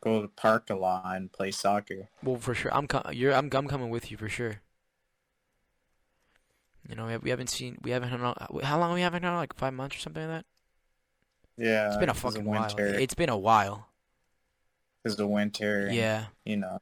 go 0.00 0.20
to 0.20 0.22
the 0.22 0.28
park 0.28 0.70
a 0.70 0.74
lot 0.76 1.16
and 1.16 1.32
play 1.32 1.50
soccer. 1.50 2.08
Well, 2.22 2.38
for 2.38 2.54
sure. 2.54 2.74
I'm 2.74 2.86
co- 2.88 3.10
you're 3.12 3.32
I'm 3.32 3.50
I'm 3.52 3.68
coming 3.68 3.90
with 3.90 4.10
you 4.10 4.16
for 4.16 4.28
sure. 4.28 4.62
You 6.88 6.96
know, 6.96 7.06
we, 7.06 7.12
have, 7.12 7.22
we 7.22 7.30
haven't 7.30 7.48
seen 7.48 7.78
we 7.82 7.90
haven't 7.92 8.10
hung 8.10 8.20
out 8.22 8.62
how 8.62 8.78
long 8.78 8.92
we 8.92 9.00
haven't 9.00 9.22
hung 9.22 9.34
out 9.34 9.38
like 9.38 9.54
5 9.54 9.72
months 9.72 9.96
or 9.96 10.00
something 10.00 10.22
like 10.28 10.38
that? 10.40 10.46
Yeah. 11.56 11.88
it's 11.88 11.96
been 11.96 12.08
a 12.10 12.14
fucking 12.14 12.44
while. 12.44 12.60
winter. 12.62 12.86
It's 12.86 13.14
been 13.14 13.28
a 13.30 13.38
while. 13.38 13.88
Because 15.02 15.16
the 15.16 15.26
winter. 15.26 15.86
and, 15.86 15.94
Yeah. 15.94 16.26
You 16.44 16.56
know. 16.58 16.80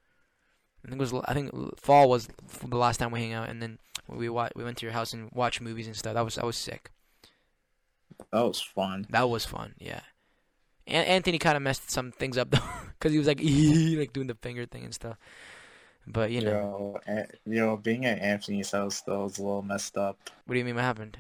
I 0.85 0.89
think 0.89 1.01
it 1.01 1.13
was 1.13 1.13
I 1.27 1.35
think 1.35 1.51
fall 1.79 2.09
was 2.09 2.29
the 2.67 2.77
last 2.77 2.97
time 2.97 3.13
we 3.13 3.21
hang 3.21 3.33
out, 3.33 3.49
and 3.49 3.63
then 3.63 3.79
we 4.09 4.29
wa- 4.29 4.51
we 4.57 4.65
went 4.65 4.79
to 4.79 4.87
your 4.87 4.93
house 4.93 5.13
and 5.13 5.31
watched 5.33 5.61
movies 5.61 5.87
and 5.87 5.97
stuff. 5.97 6.15
That 6.15 6.25
was 6.25 6.35
that 6.37 6.45
was 6.45 6.57
sick. 6.57 6.91
That 8.33 8.43
was 8.43 8.61
fun. 8.61 9.07
That 9.11 9.29
was 9.29 9.45
fun. 9.45 9.75
Yeah. 9.79 10.01
And 10.87 11.07
Anthony 11.07 11.39
kind 11.39 11.57
of 11.57 11.63
messed 11.63 11.91
some 11.91 12.11
things 12.11 12.37
up 12.37 12.51
though, 12.51 12.59
because 12.99 13.13
he 13.13 13.19
was 13.19 13.29
like 13.29 13.39
like 13.43 14.13
doing 14.13 14.27
the 14.27 14.37
finger 14.43 14.67
thing 14.67 14.85
and 14.85 14.95
stuff. 14.95 15.17
But 16.07 16.31
you 16.31 16.41
know, 16.43 16.99
Yo, 17.07 17.27
yo, 17.47 17.77
being 17.77 18.05
at 18.07 18.19
Anthony's 18.21 18.71
house 18.73 19.01
though 19.03 19.25
was 19.25 19.39
a 19.39 19.43
little 19.43 19.63
messed 19.63 19.97
up. 19.97 20.19
what 20.47 20.55
do 20.55 20.59
you 20.59 20.65
mean? 20.65 20.75
What 20.75 20.85
happened? 20.85 21.17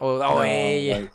Oh, 0.00 0.16
oh 0.20 0.38
No, 0.38 0.42
yeah, 0.42 0.76
yeah, 0.76 0.98
like- 0.98 1.12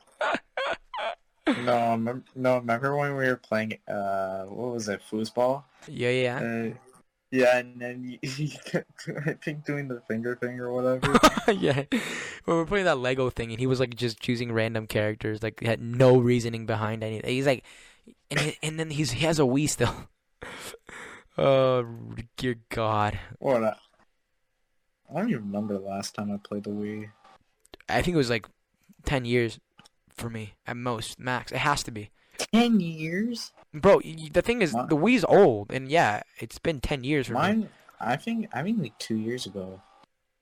no, 1.64 1.92
remember, 1.92 2.24
no, 2.36 2.58
remember 2.58 2.96
when 2.98 3.16
we 3.16 3.26
were 3.26 3.38
playing, 3.38 3.78
uh, 3.88 4.44
what 4.46 4.74
was 4.74 4.90
it, 4.90 5.02
foosball? 5.10 5.64
yeah, 5.88 6.10
yeah. 6.10 6.38
Uh, 6.38 6.74
yeah, 7.32 7.58
and 7.60 7.80
then 7.80 8.18
kept, 8.66 9.10
I 9.26 9.34
think, 9.34 9.66
doing 9.66 9.88
the 9.88 10.02
finger 10.08 10.36
thing 10.36 10.60
or 10.60 10.72
whatever. 10.74 11.18
yeah. 11.54 11.84
We 12.46 12.54
were 12.54 12.66
playing 12.66 12.86
that 12.86 12.98
Lego 13.00 13.30
thing, 13.30 13.52
and 13.52 13.60
he 13.60 13.68
was 13.68 13.80
like 13.80 13.96
just 13.96 14.20
choosing 14.20 14.52
random 14.52 14.88
characters, 14.88 15.44
like 15.44 15.62
had 15.62 15.82
no 15.82 16.18
reasoning 16.18 16.66
behind 16.66 17.04
anything. 17.04 17.30
He's 17.30 17.46
like, 17.46 17.64
and 18.32 18.40
he, 18.40 18.58
and 18.64 18.80
then 18.80 18.90
he's 18.90 19.12
he 19.12 19.26
has 19.26 19.40
a 19.40 19.44
Wii 19.44 19.70
still. 19.70 19.94
Oh 21.38 21.86
dear 22.38 22.56
God! 22.70 23.20
what? 23.40 23.64
I, 23.64 23.76
I 25.10 25.20
don't 25.20 25.30
even 25.30 25.46
remember 25.46 25.74
the 25.74 25.80
last 25.86 26.16
time 26.16 26.32
I 26.32 26.38
played 26.38 26.64
the 26.64 26.72
Wii. 26.72 27.10
I 27.90 28.02
think 28.02 28.16
it 28.16 28.18
was 28.18 28.30
like 28.30 28.48
ten 29.06 29.26
years 29.26 29.60
for 30.10 30.30
me 30.30 30.54
at 30.66 30.76
most, 30.76 31.20
max. 31.20 31.52
It 31.52 31.60
has 31.60 31.84
to 31.84 31.92
be, 31.92 32.10
Ten 32.38 32.80
years? 32.80 33.52
bro. 33.74 34.00
The 34.00 34.42
thing 34.42 34.62
is, 34.62 34.72
the 34.72 34.98
Wii's 34.98 35.26
old, 35.28 35.72
and 35.72 35.90
yeah, 35.90 36.24
it's 36.40 36.60
been 36.60 36.80
ten 36.80 37.04
years 37.04 37.28
for 37.28 37.34
me. 37.34 37.40
Mine, 37.40 37.70
I 38.00 38.16
think, 38.16 38.50
I 38.54 38.64
mean, 38.64 38.82
like 38.82 38.98
two 39.00 39.16
years 39.16 39.46
ago. 39.46 39.82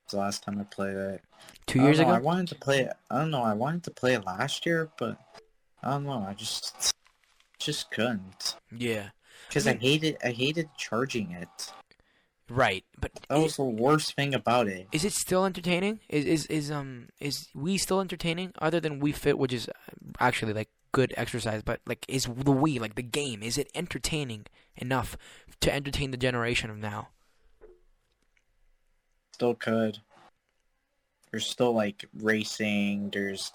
Was 0.05 0.11
the 0.11 0.17
last 0.17 0.43
time 0.43 0.59
I 0.59 0.63
played 0.63 0.95
it. 0.95 1.21
Two 1.65 1.81
I 1.81 1.83
years 1.85 1.99
know, 1.99 2.09
I 2.09 2.19
wanted 2.19 2.49
to 2.49 2.55
play 2.55 2.81
it. 2.81 2.93
I 3.09 3.17
don't 3.17 3.31
know. 3.31 3.41
I 3.41 3.53
wanted 3.53 3.83
to 3.85 3.91
play 3.91 4.13
it 4.13 4.23
last 4.25 4.65
year, 4.65 4.89
but 4.99 5.17
I 5.81 5.91
don't 5.91 6.03
know. 6.05 6.23
I 6.27 6.33
just, 6.35 6.93
just 7.59 7.89
couldn't. 7.89 8.55
Yeah, 8.75 9.09
Because 9.47 9.67
I 9.67 9.71
I 9.71 9.75
hated, 9.75 10.17
I 10.23 10.31
hated 10.31 10.69
charging 10.77 11.31
it. 11.31 11.71
right. 12.49 12.83
But 12.99 13.11
That 13.29 13.39
was 13.39 13.55
the 13.57 13.63
worst 13.63 14.15
thing 14.15 14.33
about 14.33 14.67
it. 14.67 14.87
is 14.91 15.03
it 15.05 15.13
still 15.13 15.45
entertaining? 15.45 15.99
Is 16.09 16.25
is 16.25 16.45
is 16.47 16.71
um 16.71 17.07
is 17.19 17.47
Wii 17.55 17.79
still 17.79 18.01
entertaining? 18.01 18.51
Other 18.59 18.79
than 18.79 19.01
Wii 19.01 19.15
Fit, 19.15 19.37
which 19.37 19.53
is 19.53 19.67
uh, 19.69 19.73
actually 20.19 20.53
like 20.53 20.69
good 20.91 21.13
exercise, 21.17 21.61
but 21.63 21.81
like 21.85 22.05
is 22.07 22.23
the 22.25 22.53
Wii 22.53 22.79
like 22.79 22.95
the 22.95 23.03
game? 23.03 23.41
Is 23.43 23.57
it 23.57 23.69
entertaining 23.75 24.45
enough 24.77 25.17
to 25.61 25.73
entertain 25.73 26.11
the 26.11 26.17
generation 26.17 26.69
of 26.69 26.77
now? 26.77 27.09
Still 29.33 29.55
could. 29.55 29.99
There's 31.31 31.45
still 31.45 31.73
like 31.73 32.05
racing. 32.21 33.09
There's 33.11 33.51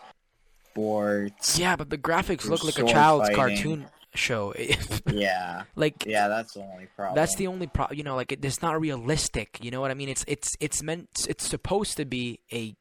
sports. 0.70 1.59
Yeah, 1.59 1.76
but 1.76 1.88
the 1.90 1.97
graphics 1.99 2.47
look 2.47 2.62
like 2.64 2.78
a 2.78 2.85
child's 2.85 3.28
fighting. 3.28 3.37
cartoon 3.37 3.87
show. 4.14 4.55
Yeah, 5.12 5.64
like 5.76 6.07
yeah. 6.07 6.29
That's 6.29 6.55
the 6.55 6.62
only 6.62 6.87
problem. 6.95 7.17
That's 7.17 7.35
the 7.37 7.47
only 7.49 7.67
problem. 7.67 7.99
You 7.99 8.05
know, 8.05 8.14
like 8.17 8.33
it, 8.33 8.45
it's 8.45 8.62
not 8.62 8.81
realistic. 8.81 9.59
You 9.61 9.71
know 9.71 9.81
what 9.81 9.90
I 9.90 9.95
mean? 9.95 10.09
It's 10.09 10.25
it's 10.29 10.57
it's 10.61 10.83
meant. 10.83 11.26
It's 11.29 11.47
supposed 11.47 11.97
to 11.97 12.05
be 12.05 12.40
a 12.52 12.76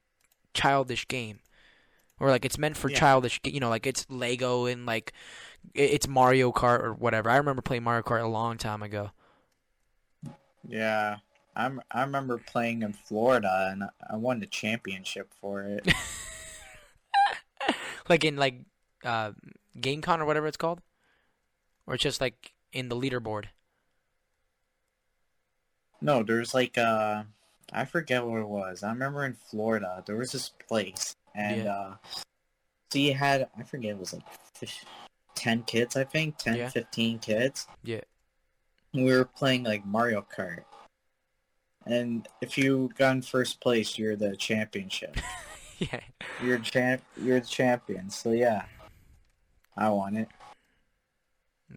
childish 0.53 1.07
game, 1.07 1.39
or 2.19 2.29
like 2.29 2.45
it's 2.45 2.57
meant 2.57 2.77
for 2.77 2.89
Yeah. 2.89 2.99
childish. 2.99 3.39
You 3.43 3.59
know, 3.59 3.69
like 3.69 3.87
it's 3.87 4.05
Lego 4.09 4.65
and 4.67 4.85
like 4.85 5.13
it's 5.73 6.07
Mario 6.07 6.51
Kart 6.51 6.81
or 6.81 6.93
whatever. 6.93 7.29
I 7.29 7.37
remember 7.37 7.61
playing 7.61 7.83
Mario 7.83 8.03
Kart 8.03 8.23
a 8.23 8.27
long 8.27 8.57
time 8.57 8.83
ago. 8.83 9.11
Yeah, 10.67 11.17
I'm. 11.55 11.81
I 11.91 12.01
remember 12.01 12.37
playing 12.37 12.83
in 12.83 12.93
Florida, 12.93 13.69
and 13.71 13.83
I 14.09 14.15
won 14.17 14.39
the 14.39 14.45
championship 14.45 15.31
for 15.41 15.63
it. 15.63 15.87
like 18.09 18.23
in 18.23 18.35
like 18.37 18.61
uh, 19.03 19.31
GameCon 19.77 20.19
or 20.19 20.25
whatever 20.25 20.47
it's 20.47 20.57
called, 20.57 20.81
or 21.89 21.97
just 21.97 22.21
like 22.21 22.53
in 22.71 22.87
the 22.87 22.95
leaderboard. 22.95 23.45
no, 26.01 26.23
there's 26.23 26.53
like 26.53 26.77
uh, 26.77 27.23
I 27.73 27.85
forget 27.85 28.25
what 28.25 28.39
it 28.39 28.47
was. 28.47 28.83
I 28.83 28.89
remember 28.89 29.25
in 29.25 29.33
Florida 29.33 30.03
there 30.05 30.15
was 30.15 30.31
this 30.31 30.51
place, 30.67 31.15
and 31.35 31.63
Yeah. 31.65 31.73
uh, 31.73 31.95
so 32.91 32.99
you 32.99 33.13
had 33.13 33.49
I 33.57 33.63
forget 33.63 33.91
it 33.91 33.97
was 33.99 34.13
like 34.13 34.23
ten 35.35 35.63
kids, 35.63 35.95
I 35.95 36.03
think 36.03 36.37
10, 36.37 36.55
Yeah. 36.55 36.69
15 36.69 37.19
kids. 37.19 37.67
Yeah. 37.83 38.01
we 38.93 39.03
were 39.05 39.25
playing 39.25 39.63
like 39.63 39.85
Mario 39.85 40.25
Kart. 40.35 40.63
And 41.85 42.27
if 42.41 42.57
you 42.57 42.89
got 42.97 43.15
in 43.15 43.21
first 43.21 43.61
place, 43.61 43.97
you're 43.97 44.15
the 44.15 44.35
championship. 44.35 45.15
yeah. 45.79 45.99
You're 46.43 46.59
champ. 46.59 47.01
You're 47.17 47.39
the 47.39 47.45
champion. 47.47 48.09
So 48.09 48.31
yeah, 48.31 48.65
I 49.77 49.89
won 49.89 50.17
it. 50.17 50.27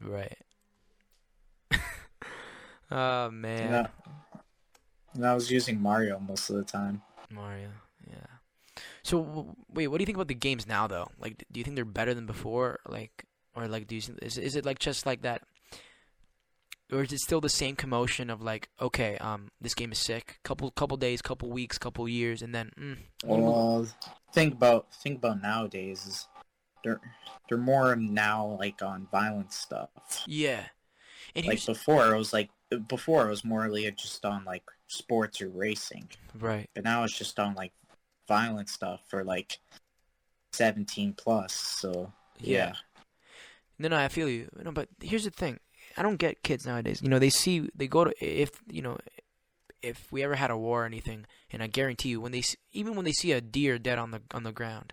Right. 0.00 0.38
oh 2.90 3.30
man. 3.30 3.86
I, 3.86 3.88
and 5.14 5.26
I 5.26 5.34
was 5.34 5.50
using 5.50 5.80
Mario 5.80 6.18
most 6.18 6.48
of 6.50 6.56
the 6.56 6.64
time. 6.64 7.02
Mario, 7.30 7.68
yeah. 8.08 8.26
So 9.02 9.22
w- 9.22 9.54
wait, 9.72 9.88
what 9.88 9.98
do 9.98 10.02
you 10.02 10.06
think 10.06 10.16
about 10.16 10.28
the 10.28 10.34
games 10.34 10.66
now, 10.66 10.86
though? 10.86 11.10
Like, 11.18 11.44
do 11.50 11.60
you 11.60 11.64
think 11.64 11.76
they're 11.76 11.84
better 11.84 12.14
than 12.14 12.26
before? 12.26 12.80
Like, 12.88 13.24
or 13.54 13.68
like, 13.68 13.86
do 13.86 13.94
you 13.94 14.00
think, 14.00 14.18
is 14.22 14.38
is 14.38 14.56
it 14.56 14.64
like 14.64 14.78
just 14.78 15.04
like 15.06 15.22
that? 15.22 15.42
or 16.92 17.02
is 17.02 17.12
it 17.12 17.20
still 17.20 17.40
the 17.40 17.48
same 17.48 17.74
commotion 17.74 18.28
of 18.28 18.42
like, 18.42 18.68
okay, 18.80 19.16
um, 19.18 19.50
this 19.60 19.74
game 19.74 19.92
is 19.92 19.98
sick. 19.98 20.38
Couple 20.44 20.70
couple 20.70 20.96
days, 20.96 21.22
couple 21.22 21.50
weeks, 21.50 21.78
couple 21.78 22.08
years, 22.08 22.42
and 22.42 22.54
then 22.54 22.70
mm, 22.78 22.98
Well, 23.24 23.88
think 24.32 24.54
about 24.54 24.92
think 24.94 25.18
about 25.18 25.40
nowadays 25.42 26.06
is 26.06 26.28
they're 26.84 27.00
they're 27.48 27.58
more 27.58 27.94
now 27.96 28.56
like 28.58 28.82
on 28.82 29.08
violent 29.10 29.52
stuff. 29.52 29.90
yeah. 30.26 30.64
And 31.34 31.46
Like 31.46 31.64
before, 31.64 32.12
it 32.12 32.18
was 32.18 32.32
like 32.32 32.50
before 32.88 33.26
it 33.26 33.30
was 33.30 33.44
more 33.44 33.68
like 33.68 33.96
just 33.96 34.24
on 34.24 34.44
like 34.44 34.64
sports 34.86 35.40
or 35.40 35.48
racing, 35.48 36.08
right. 36.38 36.68
but 36.74 36.84
now 36.84 37.04
it's 37.04 37.16
just 37.16 37.38
on 37.38 37.54
like 37.54 37.72
violent 38.28 38.68
stuff 38.68 39.00
for 39.08 39.24
like 39.24 39.58
seventeen 40.52 41.14
plus. 41.14 41.54
So 41.54 42.12
yeah, 42.38 42.74
No, 43.78 43.88
no, 43.88 43.96
I 43.96 44.08
feel 44.08 44.28
you. 44.28 44.48
No, 44.62 44.72
but 44.72 44.88
here's 45.00 45.24
the 45.24 45.30
thing. 45.30 45.58
I 45.96 46.02
don't 46.02 46.16
get 46.16 46.42
kids 46.42 46.66
nowadays. 46.66 47.00
You 47.02 47.08
know, 47.08 47.18
they 47.18 47.30
see 47.30 47.68
they 47.74 47.86
go 47.86 48.04
to 48.04 48.12
if 48.20 48.50
you 48.70 48.82
know 48.82 48.98
if 49.82 50.10
we 50.12 50.22
ever 50.22 50.34
had 50.34 50.50
a 50.50 50.56
war 50.56 50.82
or 50.82 50.86
anything, 50.86 51.26
and 51.50 51.62
I 51.62 51.66
guarantee 51.66 52.10
you, 52.10 52.20
when 52.20 52.32
they 52.32 52.42
even 52.72 52.94
when 52.94 53.04
they 53.04 53.12
see 53.12 53.32
a 53.32 53.40
deer 53.40 53.78
dead 53.78 53.98
on 53.98 54.10
the 54.10 54.22
on 54.32 54.42
the 54.42 54.52
ground, 54.52 54.92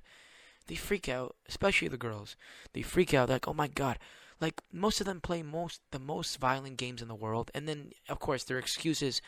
they 0.69 0.75
freak 0.75 1.09
out. 1.09 1.35
Especially 1.47 1.87
the 1.87 1.97
girls, 1.97 2.37
they 2.73 2.81
freak 2.81 3.13
out 3.13 3.29
like, 3.29 3.47
oh 3.47 3.53
my 3.53 3.67
god. 3.67 3.97
Like 4.39 4.61
most 4.71 5.01
of 5.01 5.05
them 5.05 5.19
play 5.19 5.43
most 5.43 5.81
the 5.91 5.99
most 5.99 6.39
violent 6.39 6.77
games 6.77 7.01
in 7.01 7.09
the 7.09 7.15
world, 7.15 7.51
and 7.53 7.67
then 7.67 7.91
of 8.07 8.19
course 8.19 8.45
their 8.45 8.57
excuse 8.57 9.01
is, 9.01 9.21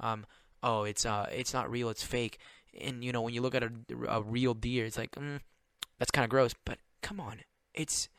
um, 0.00 0.26
oh 0.62 0.82
it's 0.82 1.06
uh 1.06 1.26
it's 1.32 1.54
not 1.54 1.70
real, 1.70 1.88
it's 1.88 2.02
fake. 2.02 2.38
And 2.78 3.02
you 3.02 3.10
know 3.10 3.22
when 3.22 3.32
you 3.32 3.40
look 3.40 3.54
at 3.54 3.62
a, 3.62 3.70
a 4.06 4.20
real 4.20 4.52
deer, 4.52 4.84
it's 4.84 4.98
like, 4.98 5.12
mm, 5.12 5.40
that's 5.98 6.10
kind 6.10 6.24
of 6.24 6.30
gross. 6.30 6.54
But 6.66 6.78
come 7.00 7.20
on, 7.20 7.40
it's 7.72 8.10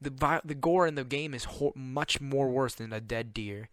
the 0.00 0.40
the 0.44 0.54
gore 0.54 0.86
in 0.86 0.94
the 0.94 1.04
game 1.04 1.34
is 1.34 1.44
ho- 1.44 1.72
much 1.74 2.20
more 2.20 2.48
worse 2.48 2.74
than 2.74 2.92
a 2.92 3.00
dead 3.00 3.34
deer. 3.34 3.68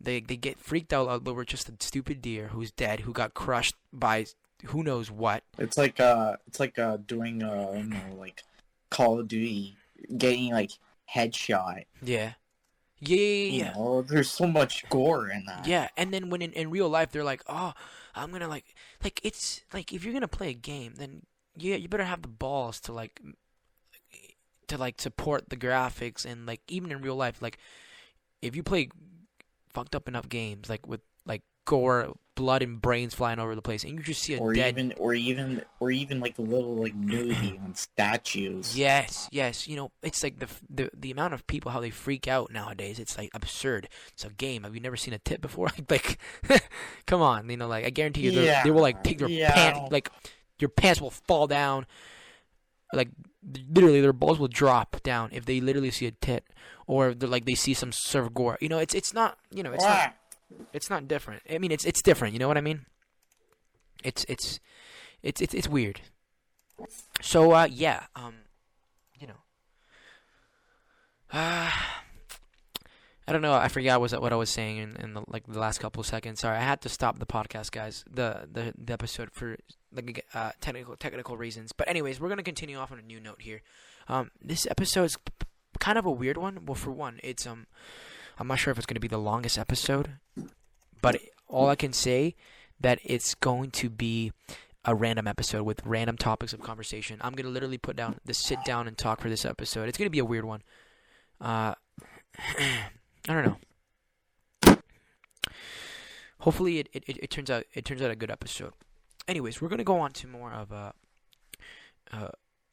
They 0.00 0.20
they 0.20 0.36
get 0.36 0.60
freaked 0.60 0.92
out 0.92 1.08
over 1.26 1.44
just 1.44 1.68
a 1.68 1.74
stupid 1.80 2.22
deer 2.22 2.48
who's 2.48 2.70
dead, 2.70 3.00
who 3.00 3.12
got 3.12 3.34
crushed 3.34 3.74
by 3.92 4.26
who 4.66 4.82
knows 4.82 5.10
what. 5.10 5.42
it's 5.58 5.76
like 5.78 6.00
uh, 6.00 6.36
it's 6.46 6.60
like 6.60 6.78
uh, 6.78 6.98
doing 7.06 7.42
uh, 7.42 7.72
you 7.76 7.84
know, 7.84 8.14
like 8.18 8.42
Call 8.90 9.18
of 9.20 9.28
Duty, 9.28 9.76
getting 10.16 10.52
like 10.52 10.70
headshot. 11.12 11.84
Yeah, 12.02 12.32
yeah, 13.00 13.16
yeah, 13.16 13.50
You 13.50 13.64
know, 13.64 14.02
there's 14.02 14.30
so 14.30 14.46
much 14.46 14.88
gore 14.88 15.28
in 15.30 15.44
that. 15.46 15.66
Yeah, 15.66 15.88
and 15.96 16.12
then 16.12 16.30
when 16.30 16.42
in, 16.42 16.52
in 16.52 16.70
real 16.70 16.88
life 16.88 17.10
they're 17.10 17.24
like, 17.24 17.42
oh, 17.48 17.72
I'm 18.14 18.30
gonna 18.30 18.48
like 18.48 18.74
like 19.02 19.20
it's 19.22 19.62
like 19.72 19.92
if 19.92 20.04
you're 20.04 20.14
gonna 20.14 20.28
play 20.28 20.50
a 20.50 20.54
game, 20.54 20.94
then 20.96 21.22
yeah, 21.56 21.76
you 21.76 21.88
better 21.88 22.04
have 22.04 22.22
the 22.22 22.28
balls 22.28 22.80
to 22.80 22.92
like 22.92 23.20
to 24.68 24.78
like 24.78 25.00
support 25.00 25.50
the 25.50 25.56
graphics 25.56 26.24
and 26.24 26.46
like 26.46 26.60
even 26.68 26.90
in 26.90 27.02
real 27.02 27.16
life, 27.16 27.42
like 27.42 27.58
if 28.40 28.56
you 28.56 28.62
play 28.62 28.88
fucked 29.72 29.94
up 29.96 30.06
enough 30.06 30.28
games 30.28 30.70
like 30.70 30.86
with 30.86 31.00
like 31.26 31.42
gore, 31.64 32.14
blood 32.34 32.62
and 32.62 32.80
brains 32.82 33.14
flying 33.14 33.38
over 33.38 33.54
the 33.54 33.62
place, 33.62 33.84
and 33.84 33.92
you 33.92 34.00
just 34.02 34.22
see 34.22 34.34
a 34.34 34.38
or 34.38 34.52
dead 34.52 34.74
even 34.74 34.92
or 34.98 35.14
even 35.14 35.62
or 35.80 35.90
even 35.90 36.20
like 36.20 36.34
the 36.36 36.42
little 36.42 36.74
like 36.74 36.94
nudity 36.94 37.58
on 37.62 37.74
statues. 37.74 38.76
Yes, 38.76 39.28
yes. 39.30 39.68
You 39.68 39.76
know, 39.76 39.92
it's 40.02 40.22
like 40.22 40.38
the 40.40 40.48
the 40.68 40.90
the 40.94 41.10
amount 41.10 41.34
of 41.34 41.46
people 41.46 41.70
how 41.70 41.80
they 41.80 41.90
freak 41.90 42.26
out 42.28 42.50
nowadays. 42.52 42.98
It's 42.98 43.16
like 43.16 43.30
absurd. 43.34 43.88
It's 44.12 44.24
a 44.24 44.30
game. 44.30 44.64
Have 44.64 44.74
you 44.74 44.80
never 44.80 44.96
seen 44.96 45.14
a 45.14 45.18
tit 45.18 45.40
before? 45.40 45.68
like, 45.90 46.18
come 47.06 47.22
on. 47.22 47.48
You 47.48 47.56
know, 47.56 47.68
like 47.68 47.84
I 47.84 47.90
guarantee 47.90 48.22
you, 48.22 48.30
they're- 48.32 48.62
they 48.64 48.70
will 48.70 48.82
like 48.82 49.02
take 49.04 49.18
their 49.18 49.28
Yeah, 49.28 49.52
pants, 49.52 49.92
like 49.92 50.10
your 50.58 50.68
pants 50.70 51.00
will 51.00 51.10
fall 51.10 51.46
down. 51.46 51.86
Like 52.92 53.08
literally, 53.72 54.00
their 54.00 54.12
balls 54.12 54.38
will 54.38 54.48
drop 54.48 55.02
down 55.02 55.30
if 55.32 55.44
they 55.46 55.60
literally 55.60 55.90
see 55.90 56.06
a 56.06 56.12
tit, 56.12 56.44
or 56.86 57.12
they're 57.12 57.28
like 57.28 57.44
they 57.44 57.54
see 57.56 57.74
some 57.74 57.90
sort 57.92 58.24
of 58.24 58.34
gore. 58.34 58.56
You 58.60 58.68
know, 58.68 58.78
it's 58.78 58.94
it's 58.94 59.12
not. 59.12 59.36
You 59.50 59.62
know, 59.62 59.72
it's 59.72 59.84
not! 59.84 60.14
It's 60.72 60.90
not 60.90 61.08
different. 61.08 61.42
I 61.50 61.58
mean, 61.58 61.72
it's 61.72 61.84
it's 61.84 62.02
different. 62.02 62.34
You 62.34 62.40
know 62.40 62.48
what 62.48 62.58
I 62.58 62.62
mean? 62.62 62.86
It's 64.02 64.24
it's 64.28 64.60
it's 65.22 65.40
it's 65.40 65.54
it's 65.54 65.68
weird. 65.68 66.00
So 67.20 67.52
uh, 67.52 67.68
yeah, 67.70 68.04
um, 68.16 68.34
you 69.18 69.26
know, 69.26 69.40
uh, 71.32 71.70
I 73.26 73.32
don't 73.32 73.42
know. 73.42 73.54
I 73.54 73.68
forgot 73.68 74.00
was 74.00 74.12
what 74.12 74.32
I 74.34 74.36
was 74.36 74.50
saying 74.50 74.76
in, 74.76 74.96
in 74.96 75.14
the, 75.14 75.22
like 75.28 75.46
the 75.46 75.58
last 75.58 75.78
couple 75.78 76.00
of 76.00 76.06
seconds. 76.06 76.40
Sorry, 76.40 76.58
I 76.58 76.62
had 76.62 76.82
to 76.82 76.90
stop 76.90 77.18
the 77.18 77.26
podcast, 77.26 77.70
guys. 77.70 78.04
The 78.10 78.48
the, 78.50 78.74
the 78.76 78.92
episode 78.92 79.30
for 79.32 79.56
like 79.92 80.26
uh, 80.34 80.52
technical 80.60 80.96
technical 80.96 81.36
reasons. 81.36 81.72
But 81.72 81.88
anyways, 81.88 82.20
we're 82.20 82.28
gonna 82.28 82.42
continue 82.42 82.76
off 82.76 82.92
on 82.92 82.98
a 82.98 83.02
new 83.02 83.20
note 83.20 83.40
here. 83.40 83.62
Um, 84.08 84.30
this 84.42 84.66
episode 84.66 85.04
is 85.04 85.16
p- 85.16 85.46
kind 85.78 85.96
of 85.96 86.04
a 86.04 86.10
weird 86.10 86.36
one. 86.36 86.66
Well, 86.66 86.74
for 86.74 86.90
one, 86.90 87.20
it's 87.22 87.46
um, 87.46 87.66
I'm 88.38 88.48
not 88.48 88.58
sure 88.58 88.70
if 88.70 88.78
it's 88.78 88.86
gonna 88.86 89.00
be 89.00 89.08
the 89.08 89.18
longest 89.18 89.58
episode, 89.58 90.18
but 91.00 91.20
all 91.48 91.68
I 91.68 91.76
can 91.76 91.92
say 91.92 92.34
that 92.80 92.98
it's 93.04 93.34
going 93.34 93.70
to 93.72 93.88
be 93.88 94.32
a 94.84 94.94
random 94.94 95.26
episode 95.26 95.62
with 95.62 95.80
random 95.84 96.16
topics 96.16 96.52
of 96.52 96.60
conversation. 96.60 97.18
I'm 97.22 97.34
gonna 97.34 97.48
literally 97.48 97.78
put 97.78 97.96
down 97.96 98.18
the 98.24 98.34
sit 98.34 98.58
down 98.64 98.86
and 98.86 98.96
talk 98.98 99.20
for 99.20 99.28
this 99.28 99.44
episode. 99.44 99.88
It's 99.88 99.96
gonna 99.98 100.10
be 100.10 100.18
a 100.18 100.24
weird 100.24 100.44
one. 100.44 100.62
Uh, 101.40 101.74
I 103.28 103.32
don't 103.32 103.44
know. 103.44 103.56
Hopefully, 106.40 106.78
it, 106.78 106.88
it, 106.92 107.04
it, 107.06 107.16
it 107.22 107.30
turns 107.30 107.50
out 107.50 107.64
it 107.72 107.84
turns 107.84 108.02
out 108.02 108.10
a 108.10 108.16
good 108.16 108.30
episode. 108.30 108.74
Anyways, 109.26 109.62
we're 109.62 109.68
gonna 109.68 109.84
go 109.84 109.98
on 109.98 110.12
to 110.12 110.26
more 110.26 110.52
of 110.52 110.72
uh, 110.72 110.92
uh, 112.12 112.28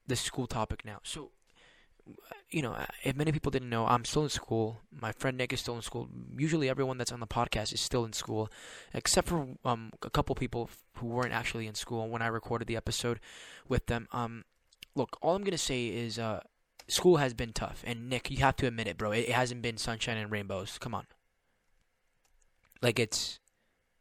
the 0.05 0.17
school 0.17 0.47
topic 0.47 0.83
now. 0.83 0.99
So, 1.03 1.31
you 2.49 2.61
know, 2.61 2.77
if 3.03 3.15
many 3.15 3.31
people 3.31 3.49
didn't 3.49 3.69
know, 3.69 3.85
I'm 3.85 4.03
still 4.05 4.23
in 4.23 4.29
school. 4.29 4.81
My 4.91 5.11
friend 5.13 5.37
Nick 5.37 5.53
is 5.53 5.61
still 5.61 5.75
in 5.75 5.81
school. 5.81 6.09
Usually, 6.37 6.69
everyone 6.69 6.97
that's 6.97 7.11
on 7.11 7.19
the 7.19 7.27
podcast 7.27 7.73
is 7.73 7.79
still 7.81 8.03
in 8.05 8.13
school, 8.13 8.49
except 8.93 9.27
for 9.29 9.47
um 9.63 9.91
a 10.03 10.09
couple 10.09 10.35
people 10.35 10.69
who 10.97 11.07
weren't 11.07 11.33
actually 11.33 11.67
in 11.67 11.75
school 11.75 12.07
when 12.09 12.21
I 12.21 12.27
recorded 12.27 12.67
the 12.67 12.75
episode 12.75 13.19
with 13.67 13.85
them. 13.87 14.07
Um, 14.11 14.43
look, 14.95 15.17
all 15.21 15.35
I'm 15.35 15.43
gonna 15.43 15.57
say 15.57 15.87
is 15.87 16.19
uh, 16.19 16.41
school 16.87 17.17
has 17.17 17.33
been 17.33 17.53
tough, 17.53 17.83
and 17.85 18.09
Nick, 18.09 18.29
you 18.29 18.37
have 18.37 18.55
to 18.57 18.67
admit 18.67 18.87
it, 18.87 18.97
bro. 18.97 19.11
It, 19.11 19.29
it 19.29 19.31
hasn't 19.31 19.61
been 19.61 19.77
sunshine 19.77 20.17
and 20.17 20.31
rainbows. 20.31 20.77
Come 20.77 20.93
on, 20.93 21.05
like 22.81 22.99
it's, 22.99 23.39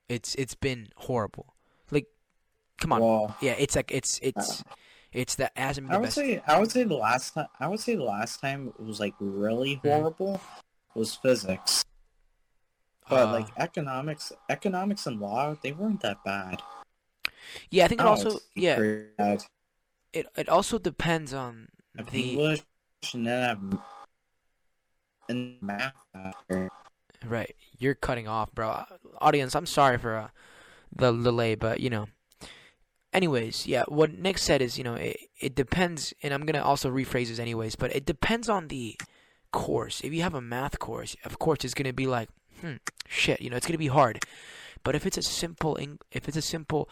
it's 0.08 0.34
it's 0.34 0.54
been 0.54 0.88
horrible. 0.96 1.54
Like, 1.90 2.06
come 2.78 2.92
on, 2.92 3.00
Well, 3.00 3.36
yeah, 3.40 3.54
it's 3.58 3.76
like 3.76 3.90
it's 3.92 4.18
it's 4.22 4.64
it's 5.12 5.34
that 5.36 5.52
it 5.56 5.60
hasn't 5.60 5.88
been 5.88 5.96
I 5.96 6.00
would 6.00 6.06
best. 6.06 6.16
say 6.16 6.42
I 6.46 6.58
would 6.60 6.70
say 6.70 6.84
the 6.84 6.94
last 6.94 7.34
time 7.34 7.48
I 7.58 7.68
would 7.68 7.80
say 7.80 7.94
the 7.96 8.04
last 8.04 8.40
time 8.40 8.68
it 8.78 8.84
was 8.84 9.00
like 9.00 9.14
really 9.20 9.74
Mm-hmm. 9.84 9.88
horrible 9.88 10.40
was 10.94 11.14
physics. 11.16 11.84
But 13.08 13.28
Uh, 13.28 13.32
like 13.32 13.48
economics, 13.56 14.32
economics 14.48 15.06
and 15.06 15.20
law, 15.20 15.56
they 15.62 15.72
weren't 15.72 16.00
that 16.02 16.22
bad. 16.24 16.62
yeah, 17.70 17.84
I 17.84 17.88
think 17.88 18.00
it 18.00 18.06
also 18.06 18.40
yeah 18.54 18.78
it 20.12 20.26
it 20.36 20.48
also 20.48 20.78
depends 20.78 21.32
on 21.32 21.68
I 21.98 22.02
the 22.02 22.32
English 22.32 22.64
and 23.14 23.26
then 23.26 23.42
I 23.42 23.46
have 23.48 23.60
and 25.28 25.56
math 25.60 25.94
after. 26.14 26.68
Right, 27.24 27.54
you're 27.78 27.94
cutting 27.94 28.28
off, 28.28 28.52
bro. 28.54 28.84
Audience, 29.20 29.54
I'm 29.54 29.66
sorry 29.66 29.98
for 29.98 30.16
uh, 30.16 30.28
the 30.94 31.12
delay, 31.12 31.54
but 31.54 31.80
you 31.80 31.90
know. 31.90 32.08
Anyways, 33.12 33.66
yeah, 33.66 33.84
what 33.88 34.18
Nick 34.18 34.38
said 34.38 34.62
is, 34.62 34.78
you 34.78 34.84
know, 34.84 34.94
it, 34.94 35.16
it 35.40 35.54
depends, 35.54 36.14
and 36.22 36.32
I'm 36.32 36.46
gonna 36.46 36.62
also 36.62 36.90
rephrase 36.90 37.28
this 37.28 37.38
anyways, 37.38 37.76
but 37.76 37.94
it 37.94 38.04
depends 38.04 38.48
on 38.48 38.68
the 38.68 38.96
course. 39.50 40.00
If 40.02 40.12
you 40.12 40.22
have 40.22 40.34
a 40.34 40.40
math 40.40 40.78
course, 40.78 41.16
of 41.24 41.38
course, 41.38 41.64
it's 41.64 41.74
gonna 41.74 41.92
be 41.92 42.06
like, 42.06 42.28
hmm, 42.60 42.74
shit, 43.08 43.40
you 43.40 43.50
know, 43.50 43.56
it's 43.56 43.66
gonna 43.66 43.78
be 43.78 43.88
hard. 43.88 44.20
But 44.84 44.94
if 44.94 45.06
it's 45.06 45.18
a 45.18 45.22
simple, 45.22 45.76
if 46.12 46.28
it's 46.28 46.36
a 46.36 46.42
simple 46.42 46.88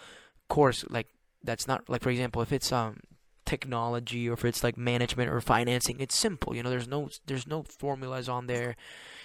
course, 0.48 0.84
like 0.90 1.06
that's 1.44 1.68
not 1.68 1.88
like, 1.88 2.02
for 2.02 2.10
example, 2.10 2.42
if 2.42 2.52
it's 2.52 2.72
um 2.72 3.00
technology 3.46 4.28
or 4.28 4.34
if 4.34 4.44
it's 4.44 4.62
like 4.64 4.76
management 4.76 5.30
or 5.30 5.40
financing, 5.40 6.00
it's 6.00 6.18
simple. 6.18 6.54
You 6.54 6.62
know, 6.62 6.70
there's 6.70 6.88
no 6.88 7.08
there's 7.26 7.46
no 7.46 7.62
formulas 7.62 8.28
on 8.28 8.46
there 8.46 8.76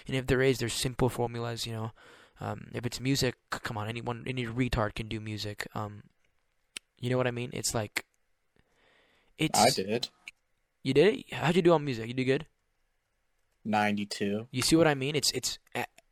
and 0.06 0.16
if 0.16 0.26
there 0.26 0.42
is, 0.42 0.58
there's 0.58 0.74
simple 0.74 1.08
formulas. 1.08 1.66
You 1.66 1.72
know, 1.72 1.92
um, 2.40 2.68
if 2.72 2.84
it's 2.84 3.00
music, 3.00 3.36
come 3.50 3.76
on, 3.76 3.88
anyone, 3.88 4.24
any 4.26 4.46
retard 4.46 4.94
can 4.94 5.08
do 5.08 5.20
music. 5.20 5.66
Um, 5.74 6.02
you 7.04 7.10
know 7.10 7.18
what 7.18 7.26
I 7.26 7.32
mean? 7.32 7.50
It's 7.52 7.74
like, 7.74 8.06
it's. 9.36 9.58
I 9.58 9.68
did 9.68 10.08
You 10.82 10.94
did 10.94 11.14
it? 11.14 11.34
How'd 11.34 11.54
you 11.54 11.60
do 11.60 11.72
on 11.72 11.84
music? 11.84 12.08
You 12.08 12.14
do 12.14 12.24
good. 12.24 12.46
ninety 13.62 14.06
two. 14.06 14.48
You 14.50 14.62
see 14.62 14.74
what 14.74 14.86
I 14.86 14.94
mean? 14.94 15.14
It's 15.14 15.30
it's 15.32 15.58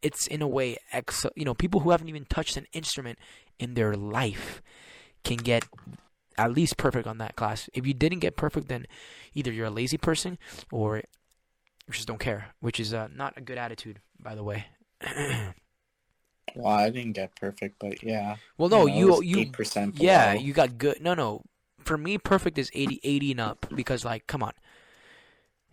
it's 0.03 0.27
in 0.27 0.43
a 0.43 0.49
way, 0.49 0.77
ex. 0.93 1.25
You 1.35 1.47
know, 1.47 1.55
people 1.55 1.81
who 1.81 1.91
haven't 1.91 2.11
even 2.11 2.27
touched 2.27 2.59
an 2.59 2.67
instrument 2.75 3.19
in 3.59 3.73
their 3.73 3.95
life 3.97 4.61
can 5.25 5.39
get 5.39 5.65
at 6.37 6.53
least 6.53 6.77
perfect 6.77 7.07
on 7.07 7.17
that 7.19 7.37
class. 7.37 7.71
If 7.73 7.87
you 7.87 7.95
didn't 7.95 8.19
get 8.19 8.37
perfect, 8.37 8.69
then 8.69 8.87
either 9.33 9.51
you're 9.51 9.67
a 9.67 9.71
lazy 9.71 9.97
person 9.97 10.37
or 10.71 10.97
you 10.97 11.93
just 11.93 12.09
don't 12.09 12.21
care, 12.21 12.55
which 12.61 12.79
is 12.79 12.93
uh, 12.93 13.09
not 13.15 13.33
a 13.39 13.41
good 13.41 13.57
attitude, 13.57 14.01
by 14.21 14.35
the 14.35 14.45
way. 14.45 14.67
Well, 16.55 16.73
I 16.73 16.91
didn't 16.91 17.13
get 17.13 17.35
perfect, 17.37 17.79
but 17.79 18.03
yeah. 18.03 18.37
Well, 18.59 18.69
no, 18.69 18.87
you 18.87 19.23
you 19.23 19.41
eight 19.41 19.53
percent. 19.53 19.97
yeah, 19.99 20.33
you 20.35 20.53
got 20.53 20.79
good. 20.79 21.01
No, 21.01 21.15
no. 21.15 21.43
For 21.79 21.99
me, 21.99 22.17
perfect 22.17 22.59
is 22.59 22.71
80, 22.75 23.01
80 23.03 23.31
and 23.33 23.41
up 23.41 23.67
because, 23.75 24.05
like, 24.05 24.29
come 24.29 24.41
on. 24.41 24.53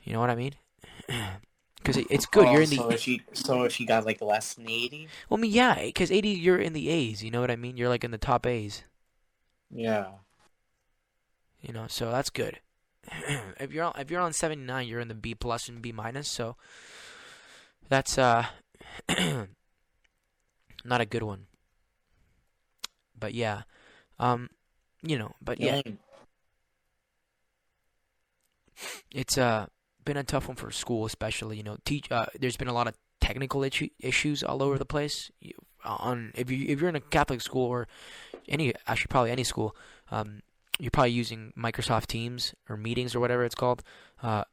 You 0.03 0.13
know 0.13 0.19
what 0.19 0.31
I 0.31 0.35
mean? 0.35 0.53
because 1.75 1.97
it, 1.97 2.07
it's 2.09 2.25
good. 2.25 2.47
Oh, 2.47 2.51
you're 2.51 2.61
in 2.61 2.69
the 2.69 2.77
so 2.77 2.89
if 2.89 3.07
you 3.07 3.19
so 3.33 3.63
if 3.63 3.79
you 3.79 3.85
got 3.85 4.05
like 4.05 4.21
less 4.21 4.55
than 4.55 4.69
eighty, 4.69 5.07
well, 5.29 5.37
I 5.37 5.41
mean, 5.41 5.51
yeah, 5.51 5.75
because 5.81 6.11
80, 6.11 6.29
you're 6.29 6.57
in 6.57 6.73
the 6.73 6.89
A's. 6.89 7.23
You 7.23 7.31
know 7.31 7.41
what 7.41 7.51
I 7.51 7.55
mean? 7.55 7.77
You're 7.77 7.89
like 7.89 8.03
in 8.03 8.11
the 8.11 8.17
top 8.17 8.45
A's. 8.45 8.83
yeah. 9.69 10.07
You 11.61 11.73
know, 11.73 11.85
so 11.87 12.09
that's 12.09 12.29
good. 12.29 12.59
if 13.59 13.73
you're 13.73 13.83
on, 13.83 13.93
if 13.99 14.09
you're 14.09 14.21
on 14.21 14.31
79, 14.33 14.87
you're 14.87 15.01
in 15.01 15.09
the 15.09 15.13
B 15.13 15.35
plus 15.35 15.67
and 15.67 15.81
B 15.81 15.91
minus. 15.91 16.29
So 16.29 16.55
that's 17.89 18.17
uh 18.17 18.45
not 20.83 21.01
a 21.01 21.05
good 21.05 21.23
one. 21.23 21.45
But 23.17 23.33
yeah, 23.33 23.63
um, 24.17 24.49
you 25.01 25.17
know, 25.17 25.33
but 25.41 25.59
yeah, 25.59 25.81
Dang. 25.81 25.97
it's 29.11 29.37
uh 29.37 29.67
been 30.05 30.17
a 30.17 30.23
tough 30.23 30.47
one 30.47 30.55
for 30.55 30.71
school, 30.71 31.05
especially. 31.05 31.57
You 31.57 31.63
know, 31.63 31.77
teach. 31.85 32.11
Uh, 32.11 32.27
there's 32.39 32.57
been 32.57 32.67
a 32.67 32.73
lot 32.73 32.87
of 32.87 32.95
technical 33.19 33.63
issue, 33.63 33.89
issues 33.99 34.43
all 34.43 34.63
over 34.63 34.77
the 34.77 34.85
place. 34.85 35.31
You, 35.39 35.53
on 35.83 36.31
if 36.35 36.49
you 36.49 36.65
if 36.67 36.79
you're 36.79 36.89
in 36.89 36.95
a 36.95 37.01
Catholic 37.01 37.41
school 37.41 37.65
or 37.65 37.87
any 38.47 38.73
actually 38.87 39.09
probably 39.09 39.31
any 39.31 39.43
school, 39.43 39.75
um, 40.11 40.41
you're 40.79 40.91
probably 40.91 41.11
using 41.11 41.53
Microsoft 41.57 42.07
Teams 42.07 42.53
or 42.69 42.77
meetings 42.77 43.15
or 43.15 43.19
whatever 43.19 43.43
it's 43.43 43.55
called. 43.55 43.83
Uh, 44.23 44.43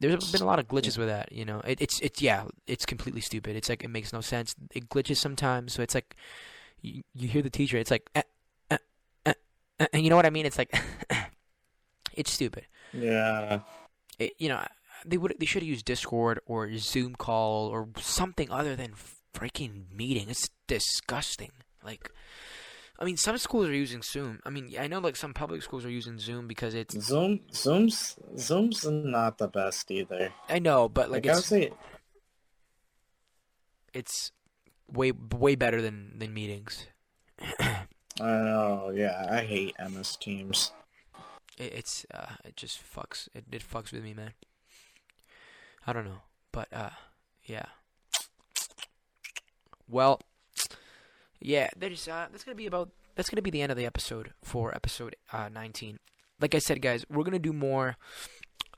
there's 0.00 0.32
been 0.32 0.42
a 0.42 0.46
lot 0.46 0.58
of 0.58 0.68
glitches 0.68 0.98
with 0.98 1.08
that. 1.08 1.32
You 1.32 1.44
know, 1.44 1.60
it, 1.60 1.80
it's 1.80 2.00
it's 2.00 2.20
yeah, 2.20 2.44
it's 2.66 2.84
completely 2.86 3.20
stupid. 3.20 3.56
It's 3.56 3.68
like 3.68 3.84
it 3.84 3.88
makes 3.88 4.12
no 4.12 4.20
sense. 4.20 4.54
It 4.74 4.88
glitches 4.88 5.16
sometimes, 5.16 5.72
so 5.72 5.82
it's 5.82 5.94
like 5.94 6.16
you, 6.82 7.02
you 7.14 7.28
hear 7.28 7.42
the 7.42 7.50
teacher. 7.50 7.76
It's 7.78 7.90
like, 7.90 8.08
eh, 8.14 8.22
eh, 8.70 8.78
eh, 9.26 9.32
eh, 9.80 9.86
and 9.92 10.02
you 10.02 10.10
know 10.10 10.16
what 10.16 10.26
I 10.26 10.30
mean? 10.30 10.46
It's 10.46 10.58
like 10.58 10.74
it's 12.14 12.32
stupid 12.32 12.66
Yeah. 12.92 13.60
it, 14.18 14.32
you 14.38 14.48
know, 14.48 14.64
they 15.04 15.16
would 15.16 15.34
they 15.38 15.46
should 15.46 15.62
have 15.62 15.68
used 15.68 15.84
Discord 15.84 16.40
or 16.46 16.76
Zoom 16.76 17.14
call 17.14 17.68
or 17.68 17.88
something 18.00 18.50
other 18.50 18.76
than 18.76 18.94
freaking 19.34 19.90
meeting. 19.92 20.28
It's 20.28 20.48
disgusting. 20.66 21.52
Like, 21.84 22.10
I 22.98 23.04
mean, 23.04 23.16
some 23.16 23.36
schools 23.38 23.66
are 23.66 23.74
using 23.74 24.02
Zoom. 24.02 24.40
I 24.44 24.50
mean, 24.50 24.72
I 24.78 24.86
know 24.86 25.00
like 25.00 25.16
some 25.16 25.34
public 25.34 25.62
schools 25.62 25.84
are 25.84 25.90
using 25.90 26.18
Zoom 26.18 26.46
because 26.46 26.74
it's. 26.74 26.98
Zoom 27.00 27.40
Zoom's 27.52 28.16
Zoom's 28.38 28.86
not 28.86 29.38
the 29.38 29.48
best 29.48 29.90
either. 29.90 30.32
I 30.48 30.60
know, 30.60 30.88
but 30.88 31.10
like 31.10 31.26
Like, 31.26 31.38
it's 31.38 31.46
say 31.46 31.72
it's 33.92 34.32
way 34.92 35.12
way 35.12 35.54
better 35.54 35.82
than 35.82 36.18
than 36.18 36.32
meetings. 36.34 36.86
I 37.40 37.86
know, 38.20 38.92
yeah, 38.94 39.26
I 39.28 39.40
hate 39.40 39.74
MS 39.78 40.16
Teams. 40.16 40.70
It, 41.58 41.72
it's 41.74 42.06
uh, 42.14 42.34
it 42.44 42.56
just 42.56 42.80
fucks. 42.80 43.28
It, 43.34 43.44
it 43.50 43.62
fucks 43.68 43.92
with 43.92 44.04
me, 44.04 44.14
man. 44.14 44.34
I 45.86 45.92
don't 45.92 46.04
know, 46.04 46.22
but 46.52 46.68
uh, 46.72 46.90
yeah. 47.44 47.66
Well, 49.88 50.20
yeah. 51.44 51.68
There's 51.76 52.08
uh, 52.08 52.26
that's 52.32 52.42
gonna 52.42 52.56
be 52.56 52.66
about 52.66 52.90
that's 53.14 53.28
gonna 53.28 53.42
be 53.42 53.50
the 53.50 53.60
end 53.60 53.70
of 53.70 53.76
the 53.76 53.86
episode 53.86 54.32
for 54.42 54.74
episode 54.74 55.14
uh 55.32 55.48
19. 55.48 55.98
Like 56.40 56.54
I 56.54 56.58
said, 56.58 56.80
guys, 56.80 57.04
we're 57.10 57.22
gonna 57.22 57.38
do 57.38 57.52
more. 57.52 57.96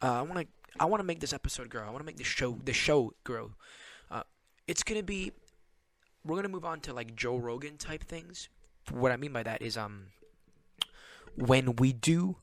Uh, 0.03 0.21
I 0.21 0.23
wanna 0.23 0.45
I 0.79 0.85
wanna 0.85 1.05
make 1.05 1.21
this 1.21 1.33
episode 1.33 1.71
grow. 1.71 1.87
I 1.87 1.91
wanna 1.91 2.05
make 2.05 2.17
the 2.17 2.25
show 2.25 2.59
the 2.65 2.73
show 2.73 3.15
grow. 3.25 3.53
Uh, 4.11 4.25
it's 4.67 4.83
gonna 4.83 5.05
be. 5.05 5.33
We're 6.25 6.37
gonna 6.37 6.49
move 6.49 6.65
on 6.65 6.81
to 6.81 6.93
like 6.93 7.15
Joe 7.15 7.37
Rogan 7.37 7.79
type 7.79 8.03
things. 8.03 8.49
What 8.91 9.13
I 9.13 9.17
mean 9.17 9.33
by 9.33 9.45
that 9.45 9.63
is 9.63 9.77
um. 9.77 10.09
When 11.37 11.77
we 11.77 11.93
do 11.93 12.37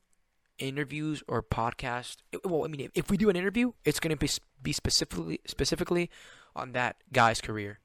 interviews 0.56 1.20
or 1.26 1.42
podcast 1.42 2.18
well 2.44 2.64
i 2.64 2.68
mean 2.68 2.80
if, 2.80 2.90
if 2.94 3.10
we 3.10 3.16
do 3.16 3.28
an 3.28 3.34
interview 3.34 3.72
it's 3.84 3.98
going 3.98 4.16
to 4.16 4.16
be 4.16 4.30
be 4.62 4.72
specifically 4.72 5.40
specifically 5.48 6.08
on 6.54 6.70
that 6.70 6.94
guy's 7.12 7.40
career 7.40 7.80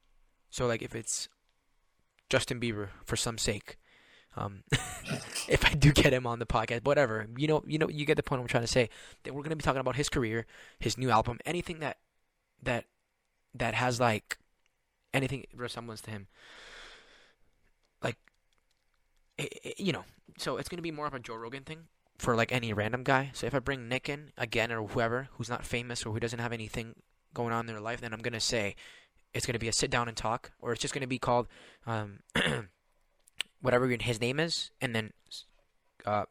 so 0.51 0.67
like 0.67 0.83
if 0.83 0.93
it's 0.93 1.29
justin 2.29 2.59
bieber 2.59 2.89
for 3.03 3.15
some 3.15 3.37
sake. 3.37 3.77
Um 4.35 4.63
if 5.47 5.65
i 5.65 5.73
do 5.73 5.91
get 5.91 6.13
him 6.13 6.27
on 6.27 6.39
the 6.39 6.45
podcast 6.45 6.85
whatever. 6.85 7.27
You 7.37 7.47
know 7.47 7.63
you 7.67 7.77
know 7.77 7.89
you 7.89 8.05
get 8.05 8.15
the 8.15 8.23
point 8.23 8.41
i'm 8.41 8.47
trying 8.47 8.63
to 8.63 8.67
say. 8.67 8.89
That 9.23 9.33
we're 9.33 9.41
going 9.41 9.51
to 9.51 9.55
be 9.55 9.63
talking 9.63 9.81
about 9.81 9.95
his 9.95 10.09
career 10.09 10.45
his 10.79 10.97
new 10.97 11.09
album 11.09 11.39
anything 11.45 11.79
that 11.79 11.97
that 12.61 12.85
that 13.53 13.73
has 13.73 13.99
like 13.99 14.37
anything 15.13 15.45
resemblance 15.55 16.01
to 16.01 16.11
him. 16.11 16.27
Like 18.03 18.17
i 19.39 19.49
i 19.65 19.73
you 19.77 19.91
know 19.91 20.05
so 20.37 20.57
it's 20.57 20.69
going 20.69 20.77
to 20.77 20.83
be 20.83 20.91
more 20.91 21.07
of 21.07 21.13
a 21.13 21.19
joe 21.19 21.35
rogan 21.35 21.63
thing 21.63 21.87
for 22.19 22.35
like 22.35 22.51
any 22.51 22.73
random 22.73 23.03
guy. 23.03 23.31
So 23.33 23.47
if 23.47 23.55
I 23.55 23.59
bring 23.59 23.87
Nick 23.87 24.09
in 24.09 24.31
again 24.37 24.71
or 24.71 24.85
whoever 24.85 25.29
who's 25.33 25.49
not 25.49 25.65
famous 25.65 26.05
or 26.05 26.13
who 26.13 26.19
doesn't 26.19 26.39
have 26.39 26.51
anything 26.51 26.95
going 27.33 27.53
on 27.53 27.61
in 27.61 27.73
their 27.73 27.81
life, 27.81 28.01
then 28.01 28.13
I'm 28.13 28.19
gonna 28.19 28.39
say 28.39 28.75
it's 29.33 29.45
gonna 29.45 29.59
be 29.59 29.67
a 29.67 29.73
sit 29.73 29.89
down 29.89 30.07
and 30.07 30.17
talk, 30.17 30.51
or 30.59 30.71
it's 30.71 30.81
just 30.81 30.93
gonna 30.93 31.07
be 31.07 31.19
called 31.19 31.47
um, 31.85 32.19
whatever 33.61 33.87
his 33.87 34.19
name 34.21 34.39
is, 34.39 34.71
and 34.81 34.95
then 34.95 35.13
uh, 36.05 36.25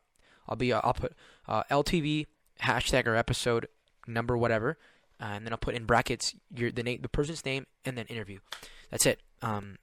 I'll 0.48 0.56
be 0.56 0.72
uh, 0.72 0.80
I'll 0.82 0.94
put 0.94 1.14
uh, 1.46 1.62
LTV 1.70 2.26
hashtag 2.62 3.06
or 3.06 3.14
episode 3.14 3.68
number 4.06 4.36
whatever, 4.36 4.78
uh, 5.20 5.26
and 5.26 5.44
then 5.44 5.52
I'll 5.52 5.58
put 5.58 5.74
in 5.74 5.84
brackets 5.84 6.34
your 6.54 6.70
the 6.70 6.82
name 6.82 7.00
the 7.02 7.08
person's 7.08 7.44
name 7.44 7.66
and 7.84 7.96
then 7.96 8.06
interview. 8.06 8.38
That's 8.90 9.06
it. 9.06 9.20
Um, 9.42 9.78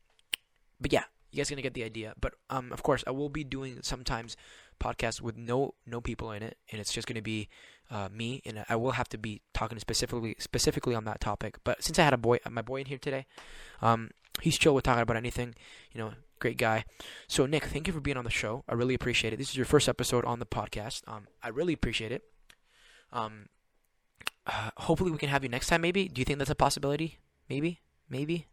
but 0.80 0.91
yeah, 0.91 1.04
you 1.32 1.38
guys 1.38 1.49
gonna 1.49 1.62
get 1.62 1.73
the 1.73 1.84
idea. 1.84 2.13
But 2.19 2.34
um, 2.49 2.71
of 2.71 2.84
course, 2.84 3.04
I 3.06 3.12
will 3.12 3.30
be 3.30 3.43
doing 3.43 3.80
sometimes 3.82 4.36
podcast 4.80 5.22
with 5.22 5.38
no 5.38 5.76
no 5.86 6.02
people 6.02 6.32
in 6.32 6.44
it, 6.44 6.58
and 6.72 6.80
it's 6.80 6.94
just 6.94 7.08
going 7.08 7.16
to 7.16 7.22
be 7.22 7.50
uh, 7.90 8.10
me, 8.12 8.42
and 8.46 8.66
I 8.68 8.76
will 8.76 8.92
have 8.92 9.10
to 9.10 9.18
be 9.18 9.42
talking 9.54 9.80
specifically 9.80 10.36
specifically 10.40 10.96
on 10.96 11.06
that 11.06 11.20
topic. 11.20 11.58
But 11.64 11.84
since 11.84 12.00
I 12.00 12.04
had 12.04 12.14
a 12.14 12.18
boy, 12.18 12.40
my 12.50 12.62
boy 12.62 12.82
in 12.82 12.88
here 12.88 12.98
today, 12.98 13.26
um, 13.82 14.12
he's 14.42 14.58
chill 14.58 14.76
with 14.76 14.84
talking 14.84 15.02
about 15.04 15.18
anything. 15.18 15.56
You 15.92 16.02
know, 16.02 16.14
great 16.40 16.58
guy. 16.58 16.86
So 17.28 17.46
Nick, 17.46 17.66
thank 17.66 17.88
you 17.88 17.94
for 17.94 18.02
being 18.02 18.18
on 18.18 18.26
the 18.26 18.32
show. 18.32 18.64
I 18.68 18.74
really 18.74 18.94
appreciate 18.94 19.34
it. 19.34 19.38
This 19.38 19.50
is 19.50 19.58
your 19.58 19.66
first 19.66 19.88
episode 19.88 20.26
on 20.26 20.40
the 20.40 20.46
podcast. 20.46 21.02
Um, 21.08 21.28
I 21.44 21.50
really 21.50 21.74
appreciate 21.74 22.12
it. 22.12 22.24
Um, 23.12 23.50
uh, 24.48 24.72
hopefully 24.78 25.12
we 25.12 25.18
can 25.18 25.30
have 25.30 25.44
you 25.44 25.50
next 25.50 25.68
time. 25.68 25.82
Maybe. 25.82 26.08
Do 26.08 26.22
you 26.22 26.26
think 26.26 26.40
that's 26.40 26.52
a 26.52 26.56
possibility? 26.56 27.20
Maybe. 27.50 27.82
Maybe. 28.10 28.48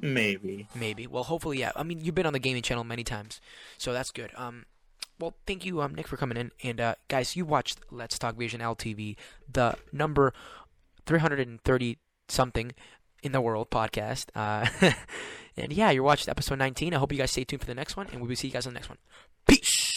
Maybe. 0.00 0.68
Maybe. 0.74 1.06
Well, 1.06 1.24
hopefully, 1.24 1.58
yeah. 1.58 1.72
I 1.76 1.82
mean, 1.82 2.00
you've 2.00 2.14
been 2.14 2.26
on 2.26 2.32
the 2.32 2.38
gaming 2.38 2.62
channel 2.62 2.84
many 2.84 3.04
times, 3.04 3.40
so 3.78 3.92
that's 3.92 4.10
good. 4.10 4.30
Um, 4.36 4.64
well, 5.18 5.34
thank 5.46 5.64
you, 5.64 5.80
um, 5.80 5.94
Nick, 5.94 6.08
for 6.08 6.16
coming 6.16 6.36
in. 6.36 6.52
And 6.62 6.80
uh, 6.80 6.94
guys, 7.08 7.36
you 7.36 7.44
watched 7.44 7.78
Let's 7.90 8.18
Talk 8.18 8.36
Vision 8.36 8.60
LTV, 8.60 9.16
the 9.50 9.76
number 9.92 10.32
330 11.06 11.98
something 12.28 12.72
in 13.22 13.32
the 13.32 13.40
world 13.40 13.70
podcast. 13.70 14.26
Uh, 14.34 14.66
and 15.56 15.72
yeah, 15.72 15.90
you're 15.90 16.02
watching 16.02 16.30
episode 16.30 16.58
19. 16.58 16.94
I 16.94 16.98
hope 16.98 17.12
you 17.12 17.18
guys 17.18 17.30
stay 17.30 17.44
tuned 17.44 17.60
for 17.60 17.66
the 17.66 17.74
next 17.74 17.96
one, 17.96 18.08
and 18.12 18.20
we 18.20 18.28
will 18.28 18.36
see 18.36 18.48
you 18.48 18.52
guys 18.52 18.66
on 18.66 18.72
the 18.72 18.78
next 18.78 18.88
one. 18.88 18.98
Peace. 19.46 19.91